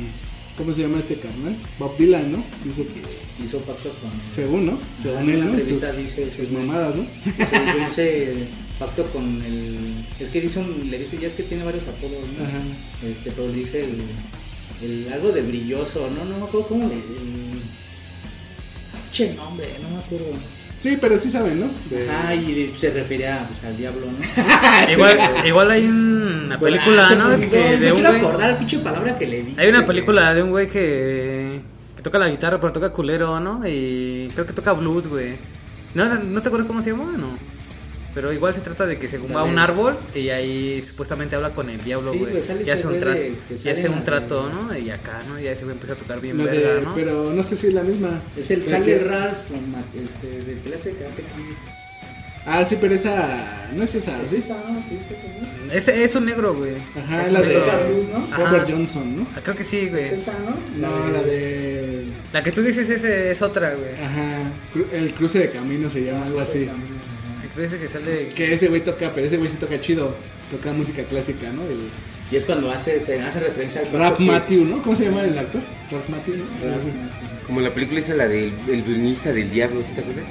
[0.57, 1.55] ¿Cómo se llama este carnal?
[1.77, 2.43] Bob Dylan, ¿no?
[2.63, 3.01] Dice que.
[3.45, 4.09] Hizo pacto con.
[4.27, 4.79] Según, ¿no?
[4.97, 5.61] Según en él, la ¿no?
[5.61, 7.05] Sus, dice sus mamadas, ¿no?
[7.85, 8.33] Hice
[8.79, 9.77] pacto con el.
[10.19, 12.43] Es que dice un- le dice, ya es que tiene varios apodos, ¿no?
[12.45, 12.57] Ajá.
[13.07, 14.01] Este, pero dice el,
[14.81, 15.13] el.
[15.13, 16.25] Algo de brilloso, ¿no?
[16.25, 16.95] No me acuerdo cómo le.
[16.95, 17.61] El,
[19.17, 20.25] che, nombre, no me acuerdo.
[20.79, 21.69] Sí, pero sí saben, ¿no?
[21.89, 24.91] De- Ajá, y se refería pues, al diablo, ¿no?
[24.93, 27.49] Igual, igual hay una Bueno, película, ah, se ¿no?
[27.49, 28.15] Que de no un güey.
[28.17, 29.55] acordar la pinche palabra que le di.
[29.57, 31.61] Hay una película de un güey que,
[31.95, 33.61] que toca la guitarra, pero toca culero, ¿no?
[33.67, 35.35] Y creo que toca blues, güey.
[35.95, 37.11] ¿No, ¿No te acuerdas cómo se llama?
[37.17, 37.37] No.
[38.17, 41.51] Pero igual se trata de que se va a un árbol y ahí supuestamente habla
[41.51, 42.41] con el diablo, güey.
[42.41, 44.75] sale y hace un, tra- que y hace un trato, ¿no?
[44.75, 45.39] Y acá, ¿no?
[45.39, 46.95] Y ahí se empieza a tocar bien la de- verga, ¿no?
[46.95, 48.19] Pero no sé si es la misma.
[48.35, 49.37] Es el sale que- Ralph,
[50.03, 51.55] este, de clase de Karate Kid.
[52.47, 53.69] Ah, sí, pero esa.
[53.75, 54.19] No es esa.
[54.19, 54.37] ¿Es ¿sí?
[54.37, 54.83] esa, no?
[54.89, 55.77] ¿Qué dice, güey?
[55.77, 56.73] Ese es un negro, güey.
[56.97, 57.53] Ajá, Es la de.
[58.35, 58.65] Robert Ajá.
[58.67, 59.27] Johnson, ¿no?
[59.35, 60.03] Ah, Creo que sí, güey.
[60.03, 60.55] ¿Es esa, no?
[60.77, 62.05] No, la de.
[62.33, 63.93] La que tú dices ese es otra, güey.
[64.03, 64.51] Ajá,
[64.93, 66.67] el cruce de camino se llama algo así.
[67.57, 68.29] Que que sale...
[68.35, 70.15] Que ese güey toca, pero ese güey sí toca chido.
[70.51, 71.63] Toca música clásica, ¿no?
[71.63, 71.77] El
[72.31, 74.81] Y es cuando hace, se hace referencia al Rap que- Matthew, ¿no?
[74.81, 75.61] ¿Cómo se llama el actor?
[75.91, 76.43] Rap Matthew, ¿no?
[76.69, 76.91] Matthew.
[77.45, 80.25] Como la película esa, la del el violinista del diablo, ¿sí te acuerdas?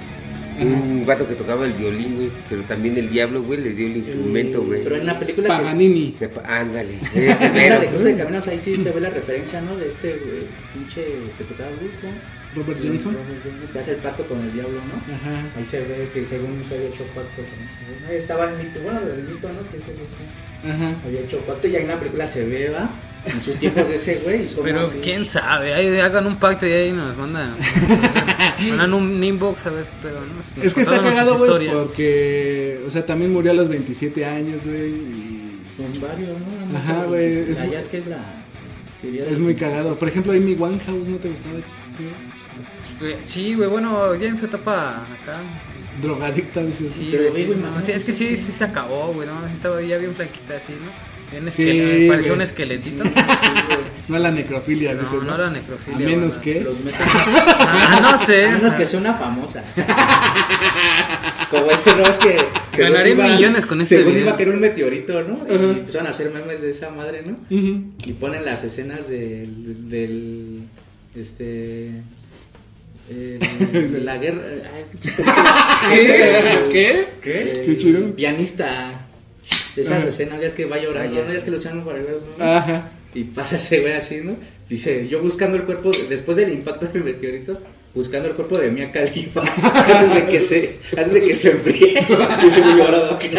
[0.61, 3.97] Un vato que tocaba el violín, güey, pero también el diablo, güey, le dio el
[3.99, 4.83] instrumento, güey.
[4.85, 6.17] Pero en la película que Paganini.
[6.35, 7.89] Pa- Ándale, esa de.
[7.89, 9.77] Cruce de Caminos, ahí sí se ve la referencia, ¿no?
[9.77, 11.05] De este güey, pinche
[11.37, 12.09] que tocaba blues, ¿no?
[12.57, 13.15] Robert Johnson.
[13.15, 15.15] Robert Que hace el pacto con el diablo, ¿no?
[15.15, 15.45] Ajá.
[15.57, 18.11] Ahí se ve que según se había hecho pacto con ese güey.
[18.13, 19.71] Ahí estaba el mito, bueno, el mito, ¿no?
[19.71, 20.95] Que ese güey sí Ajá.
[21.05, 22.91] había hecho pacto y ahí en la película se ve, ¿va?
[23.27, 24.47] En sus tiempos de ese güey.
[24.63, 24.99] Pero así.
[25.03, 27.57] quién sabe, ahí hagan un pacto y ahí nos mandan,
[28.69, 32.81] mandan un inbox a ver, pero no, Es que está cagado, güey, porque.
[32.87, 34.91] O sea, también murió a los 27 años, güey.
[34.91, 36.79] Y Con varios, ¿no?
[36.79, 38.47] Ajá, güey, es- que es la
[39.03, 39.99] es muy cagado.
[39.99, 41.55] Por ejemplo, Amy Winehouse, ¿no te gustaba?
[43.25, 45.37] Sí, güey, bueno, ya en su etapa acá.
[46.01, 46.93] Drogadicta, dices.
[46.93, 49.47] Sí, Pero, güey, sí, no, sí, es que sí, sí, se acabó, güey, ¿no?
[49.47, 50.91] Estaba ya bien flaquita así, ¿no?
[51.33, 53.05] Bien Sí, parecía un esqueletito.
[54.09, 55.21] No la necrofilia, No, dices.
[55.25, 56.61] no la necrofilia, A menos que.
[56.61, 58.47] Los meten Ah, no sé.
[58.47, 59.65] A menos que sea una famosa.
[61.51, 62.37] Como ese no es que.
[62.79, 64.29] Ganaré millones con este según video.
[64.29, 65.45] iba que era un meteorito, ¿no?
[65.49, 67.37] Y empezaron a hacer memes de esa madre, ¿no?
[67.51, 69.89] Y ponen las escenas del.
[69.91, 70.63] del
[71.17, 71.91] este.
[73.09, 74.43] De la guerra.
[74.75, 74.85] ay,
[76.05, 76.69] ¿Qué?
[76.73, 77.07] ¿Qué?
[77.23, 77.63] ¿Qué?
[77.67, 78.15] Qué chido.
[78.15, 79.07] Pianista.
[79.77, 80.09] De esas Ajá.
[80.09, 81.31] escenas, ya es que va llorando, ¿no?
[81.31, 82.45] Ya es que para ver, ¿no?
[82.45, 82.91] Ajá.
[83.15, 84.37] Y pasa ese güey así, ¿no?
[84.69, 87.61] Dice, yo buscando el cuerpo, después del impacto del meteorito,
[87.95, 92.05] buscando el cuerpo de Mia Khalifa, antes de que se, antes de que se enfríe.
[92.45, 93.31] Y se llorado, que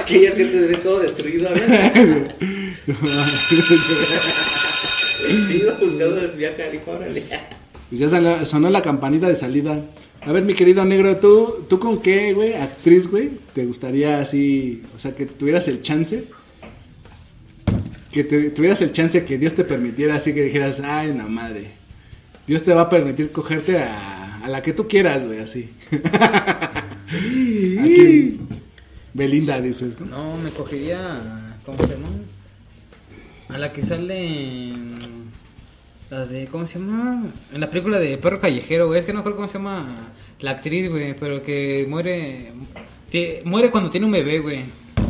[0.00, 1.56] Aquella es que te ve todo destruido, ¿no?
[5.28, 7.22] Y sí, buscando a Mia Khalifa, órale.
[7.94, 9.84] Pues ya salió- sonó la campanita de salida.
[10.22, 14.82] A ver, mi querido negro, ¿tú, ¿tú con qué, güey, actriz, güey, te gustaría así,
[14.96, 16.24] o sea, que tuvieras el chance?
[18.10, 21.70] Que tuvieras el chance que Dios te permitiera así que dijeras, ay, la madre.
[22.48, 25.70] Dios te va a permitir cogerte a, a la que tú quieras, güey, así.
[25.92, 28.40] ¿A quién?
[29.12, 30.36] Belinda, dices, ¿no?
[30.38, 31.60] Me cogería.
[31.64, 32.08] ¿Cómo se llama?
[33.50, 34.72] A la que sale.
[36.14, 36.46] La de.
[36.46, 37.24] ¿Cómo se llama?
[37.52, 39.00] En la película de Perro Callejero, güey.
[39.00, 39.84] Es que no recuerdo cómo se llama
[40.38, 41.14] la actriz, güey.
[41.14, 42.52] Pero que muere.
[43.44, 44.60] muere cuando tiene un bebé, güey.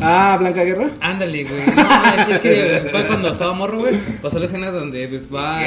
[0.01, 0.89] Ah, Blanca Guerra.
[1.01, 1.63] Ándale, güey.
[1.77, 3.95] No, es, es que fue cuando estaba morro, güey.
[4.23, 5.59] Pasó la escena donde pues, va,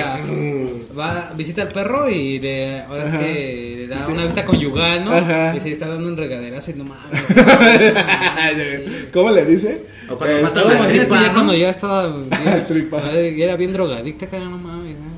[0.98, 4.12] va, visita al perro y le, ahora es que le da Sí.
[4.12, 5.12] una vista conyugal, ¿no?
[5.14, 5.56] Ajá.
[5.56, 7.26] Y se está dando un regaderazo y no mames.
[9.14, 9.84] ¿Cómo le dice?
[10.10, 11.34] O cuando Eh, tripa, ya ¿no?
[11.34, 12.16] cuando ya estaba.
[12.46, 13.02] Ya, Tripa.
[13.12, 14.66] ya era bien drogadicta, cara, no mames.
[14.67, 14.67] ¿no?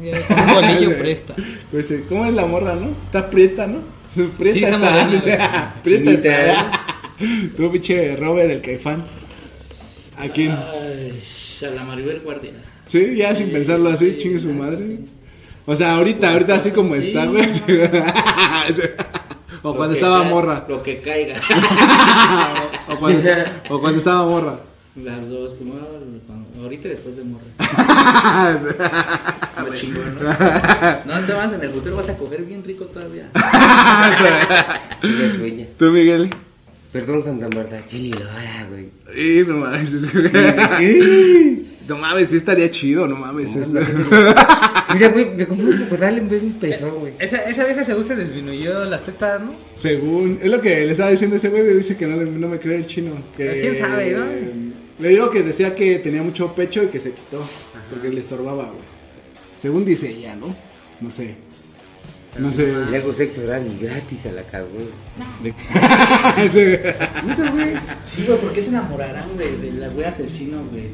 [0.01, 1.35] Ya un bolillo presta.
[1.71, 2.89] Pues, sí, ¿cómo es la morra, no?
[3.03, 3.79] Está prieta, ¿no?
[4.37, 5.49] Prieta Sí, está está, morena, dice, güey.
[5.83, 6.71] prieta Chinita, está.
[7.57, 9.03] Tú, pinche Robert, el caifán.
[10.17, 10.51] ¿A quién?
[10.51, 11.21] Ay,
[11.67, 12.53] a la Maribel Guardia.
[12.85, 14.99] Sí, ya sin pensarlo así, chingue su madre.
[15.65, 17.01] O sea, ahorita, ahorita así como Sí.
[17.01, 17.45] está, güey.
[19.61, 20.65] o cuando estaba morra.
[20.67, 21.39] Lo que caiga.
[22.87, 23.21] o, cuando,
[23.69, 24.59] o cuando estaba morra.
[24.95, 25.87] Las dos, primero,
[26.27, 27.45] cuando- ahorita y después de morra.
[29.65, 30.29] Lo chingón, ¿no?
[31.19, 33.29] No te vas en el futuro, vas a coger bien rico todavía.
[35.37, 35.65] Sueña.
[35.77, 36.29] Tú, Miguel.
[36.91, 38.89] Perdón, Santa Marta, Chili Lora, güey.
[39.15, 39.93] Y no mames.
[41.87, 43.55] no mames, sí estaría chido, no mames.
[43.55, 47.13] es- Mira, güey, me compré un en vez de un peso, güey.
[47.19, 49.53] Esa, esa vieja según se disminuyó las tetas, ¿no?
[49.75, 52.57] Según, es lo que le estaba diciendo ese güey, dice que no, le- no me
[52.57, 53.11] cree el chino.
[53.37, 54.68] Que, Pues, quién sabe, ¿no?
[54.99, 57.41] Le digo que decía que tenía mucho pecho y que se quitó,
[57.89, 58.81] porque le estorbaba, güey.
[59.57, 60.53] Según dice ella, ¿no?
[61.01, 61.35] No sé.
[62.37, 62.71] No sé.
[62.91, 64.89] Le hago sexo oral y gratis a la cabrón.
[66.49, 66.61] Sí.
[68.03, 70.85] Sí, güey, ¿por qué se enamorarán de, de la güey asesino, güey?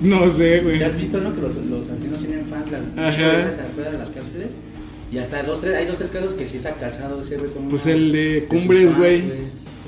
[0.00, 0.78] No sé, güey.
[0.78, 1.34] ¿Ya has visto, no?
[1.34, 3.32] Que los, los asesinos tienen fans, las Ajá.
[3.32, 4.48] güeyes afuera de las cárceles.
[5.10, 7.50] Y hasta dos, tres, hay dos, tres casos que sí se ha casado ese güey
[7.50, 9.22] con Pues una el de Cumbres, güey.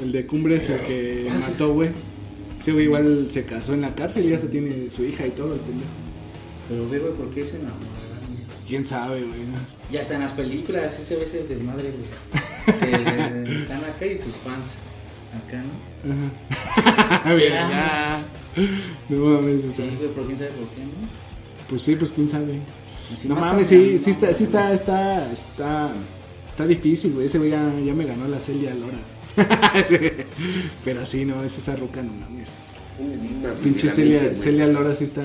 [0.03, 1.91] El de Cumbres, el que Ah, mató, güey.
[2.61, 5.55] Ese güey igual se casó en la cárcel y hasta tiene su hija y todo,
[5.55, 5.91] el pendejo.
[6.69, 7.91] Pero, güey, güey, ¿por qué se enamorarán?
[8.69, 9.41] ¿Quién sabe, güey?
[9.91, 12.05] Ya hasta en las películas ese ve ese desmadre, güey.
[12.81, 14.81] Que están acá y sus fans
[15.35, 15.65] acá,
[16.05, 17.35] ¿no?
[17.35, 18.19] Bien, ya.
[19.09, 21.09] No mames, o sea, Sí, pero quién sabe por qué, ¿no?
[21.67, 22.61] Pues sí, pues quién sabe.
[23.25, 25.95] No mames, sí, sí está, sí está, está, está,
[26.47, 27.27] está difícil, güey.
[27.27, 28.99] Ese güey ya, ya me ganó la Celia Lora.
[30.85, 32.65] Pero sí, no, es esa ruca, no mames.
[33.63, 34.35] Pinche Celia.
[34.35, 35.23] Celia Lora sí está.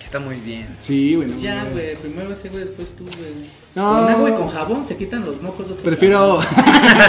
[0.00, 0.76] Está muy bien.
[0.78, 3.32] Sí, güey, no Pues ya, güey, primero ese güey, después tú, güey.
[3.74, 3.94] No.
[3.94, 6.38] Con agua y con jabón se quitan los mocos de Prefiero.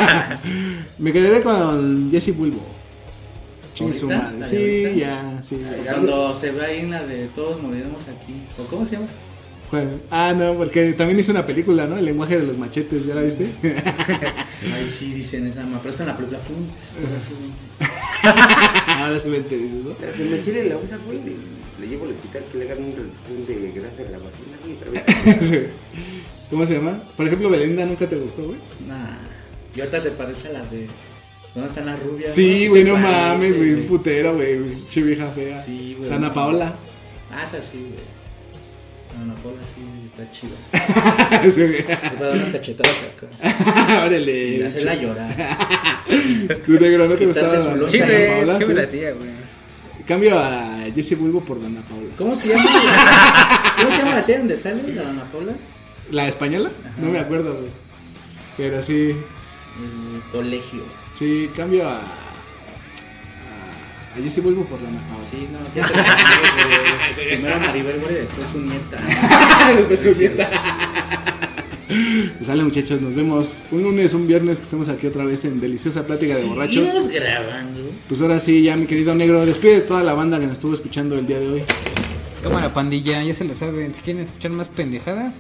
[0.98, 2.62] me quedaré con Jesse Bulbo.
[3.76, 4.44] Chingue su madre.
[4.46, 4.98] Sí.
[4.98, 5.40] ya.
[5.86, 8.48] Cuando se ve ahí en la de Todos moriremos aquí.
[8.58, 9.08] ¿O cómo se llama?
[10.10, 11.98] Ah, no, porque también hizo una película, ¿no?
[11.98, 13.50] El lenguaje de los machetes, ¿ya la viste?
[14.74, 16.68] Ahí sí dicen esa, me aparezco en la película Fum.
[18.88, 19.92] Ahora sí me entiendes, ¿no?
[20.00, 21.36] Pero Si me chile la usas, güey, le,
[21.80, 24.76] le llevo al hospital que le hagan un raspón de grasa en la vagina, güey,
[24.76, 25.04] otra vez.
[25.50, 25.60] Sí.
[26.50, 27.04] ¿Cómo se llama?
[27.18, 28.60] Por ejemplo, Belinda nunca te gustó, güey.
[28.88, 29.18] Nah.
[29.76, 30.88] Y ahorita se parece a la de.
[31.54, 32.34] ¿Dónde están las rubias?
[32.34, 34.60] Sí, güey, no mames, güey, putera, güey,
[34.90, 35.58] che vieja fea.
[35.58, 36.12] Sí, güey.
[36.12, 36.32] Ana.
[36.34, 36.78] Paola.
[37.32, 38.15] Ah, esa sí, güey.
[39.22, 40.56] Ana Paola sí está chida.
[41.52, 41.62] Sí,
[42.16, 43.98] va a dar unas cachetadas acá.
[44.06, 44.58] Órale.
[44.58, 45.36] Y hacerla llorar.
[46.66, 47.88] Tu negro, ¿no te gustaba loncha.
[47.88, 48.58] Sí, güey.
[48.64, 49.30] Sí, la tía, güey.
[50.08, 52.10] Cambio a Jesse Bulbo por Dana Paula.
[52.18, 52.64] ¿Cómo se llama?
[53.78, 55.54] ¿Cómo se llama la serie donde sale la Ana Paola?
[56.12, 56.70] ¿La española?
[56.98, 57.72] No me acuerdo, güey.
[58.56, 60.84] Pero sí, El colegio.
[61.16, 62.00] sí, cambio a.
[64.16, 65.24] A, a Jesse Bulbo por Dana Paula.
[65.24, 66.80] Sí, no, ya te lo digo,
[67.16, 67.28] güey.
[67.30, 68.98] Primero Maribel, güey, después su nieta.
[69.76, 70.50] Después su nieta.
[71.88, 75.62] Pues sale muchachos, nos vemos un lunes, un viernes que estemos aquí otra vez en
[75.62, 77.10] Deliciosa Plática de Borrachos.
[77.10, 77.90] Grabando.
[78.08, 80.74] Pues ahora sí, ya mi querido negro, despide de toda la banda que nos estuvo
[80.74, 81.64] escuchando el día de hoy.
[82.44, 83.94] Cámara pandilla, ya se lo saben.
[83.94, 85.36] Si quieren escuchar más pendejadas,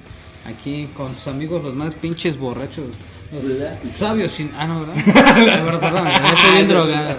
[0.45, 2.87] aquí con sus amigos los más pinches borrachos.
[3.89, 4.51] Sabios sin.
[4.55, 4.95] Ah, no, ¿verdad?
[5.81, 7.17] Perdón, estoy bien drogado.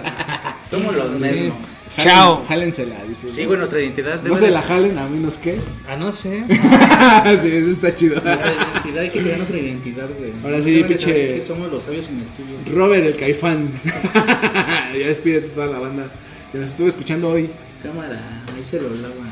[0.69, 1.57] Somos los mismos.
[1.97, 2.43] Chao.
[2.47, 3.29] Jálensela, dice.
[3.29, 4.17] Sí, güey, nuestra identidad.
[4.17, 5.57] No debe se de- la jalen a menos que.
[5.87, 6.43] Ah, no sé.
[6.49, 8.21] sí, eso está chido.
[8.21, 10.31] Nuestra identidad, hay que crear nuestra identidad, güey.
[10.43, 12.67] Ahora sí, Deben de pinche- saber Que somos los sabios sin estudios.
[12.71, 13.71] Robert el Caifán.
[14.93, 16.05] ya despídete toda la banda
[16.51, 17.49] que nos estuvo escuchando hoy.
[17.81, 18.19] Cámara,
[18.55, 19.31] ahí se lo lavan.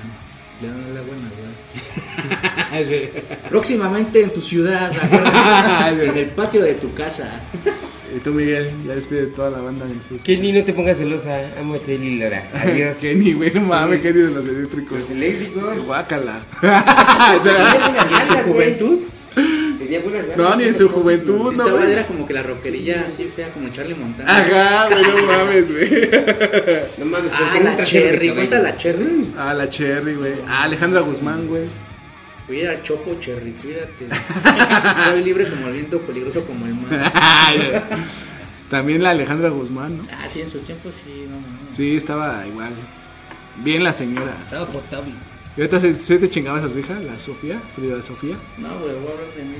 [0.61, 1.29] Le dan el agua en la
[2.83, 3.09] Sí.
[3.49, 4.91] Próximamente en tu ciudad,
[6.01, 7.41] en el patio de tu casa.
[8.15, 11.39] y tú, Miguel, ya despide toda la banda estuvo Kenny, no te pongas celosa.
[11.59, 12.43] Amo a Chelly Lora.
[12.53, 12.97] Adiós.
[13.01, 14.99] Kenny, güey, no mames, Kenny de los eléctricos.
[14.99, 15.85] Los eléctricos.
[15.85, 16.45] Guácala.
[16.61, 18.99] ¿Y en su juventud?
[19.79, 20.37] Tenía buenas ganas.
[20.37, 23.69] no, ni en su juventud, no, estaba, era como que la rockerilla así fea, como
[23.69, 24.35] Charlie Montana.
[24.37, 26.09] Ajá, güey, no mames, güey.
[26.97, 29.33] No mames, Ah, la Cherry, cuenta la Cherry.
[29.37, 30.33] Ah, la Cherry, güey.
[30.47, 31.63] Ah, Alejandra Guzmán, güey.
[32.47, 34.07] Cuida al Chopo Cherry, cuídate.
[35.05, 37.11] Soy libre como el viento, peligroso como el mar.
[38.69, 40.03] También la Alejandra Guzmán, ¿no?
[40.11, 41.75] Ah, sí, en sus tiempos sí, no, no.
[41.75, 42.71] Sí, estaba igual.
[43.63, 44.35] Bien la señora.
[44.43, 45.11] Estaba potable.
[45.57, 47.61] ¿Y ahorita se, se te chingabas a su hija, la Sofía?
[47.75, 48.35] Frida Sofía.
[48.57, 49.55] No, güey, voy a hablar de mí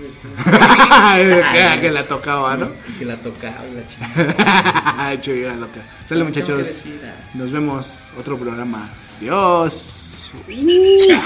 [1.64, 1.80] después.
[1.82, 2.70] que la tocaba, ¿no?
[3.00, 5.22] Que la tocaba la chingada.
[5.22, 5.82] Chuga loca.
[6.08, 6.84] Sale Tengo que muchachos.
[7.04, 7.30] ah.
[7.34, 8.90] Nos vemos otro programa.
[9.20, 10.32] Adiós.
[11.08, 11.22] Chao.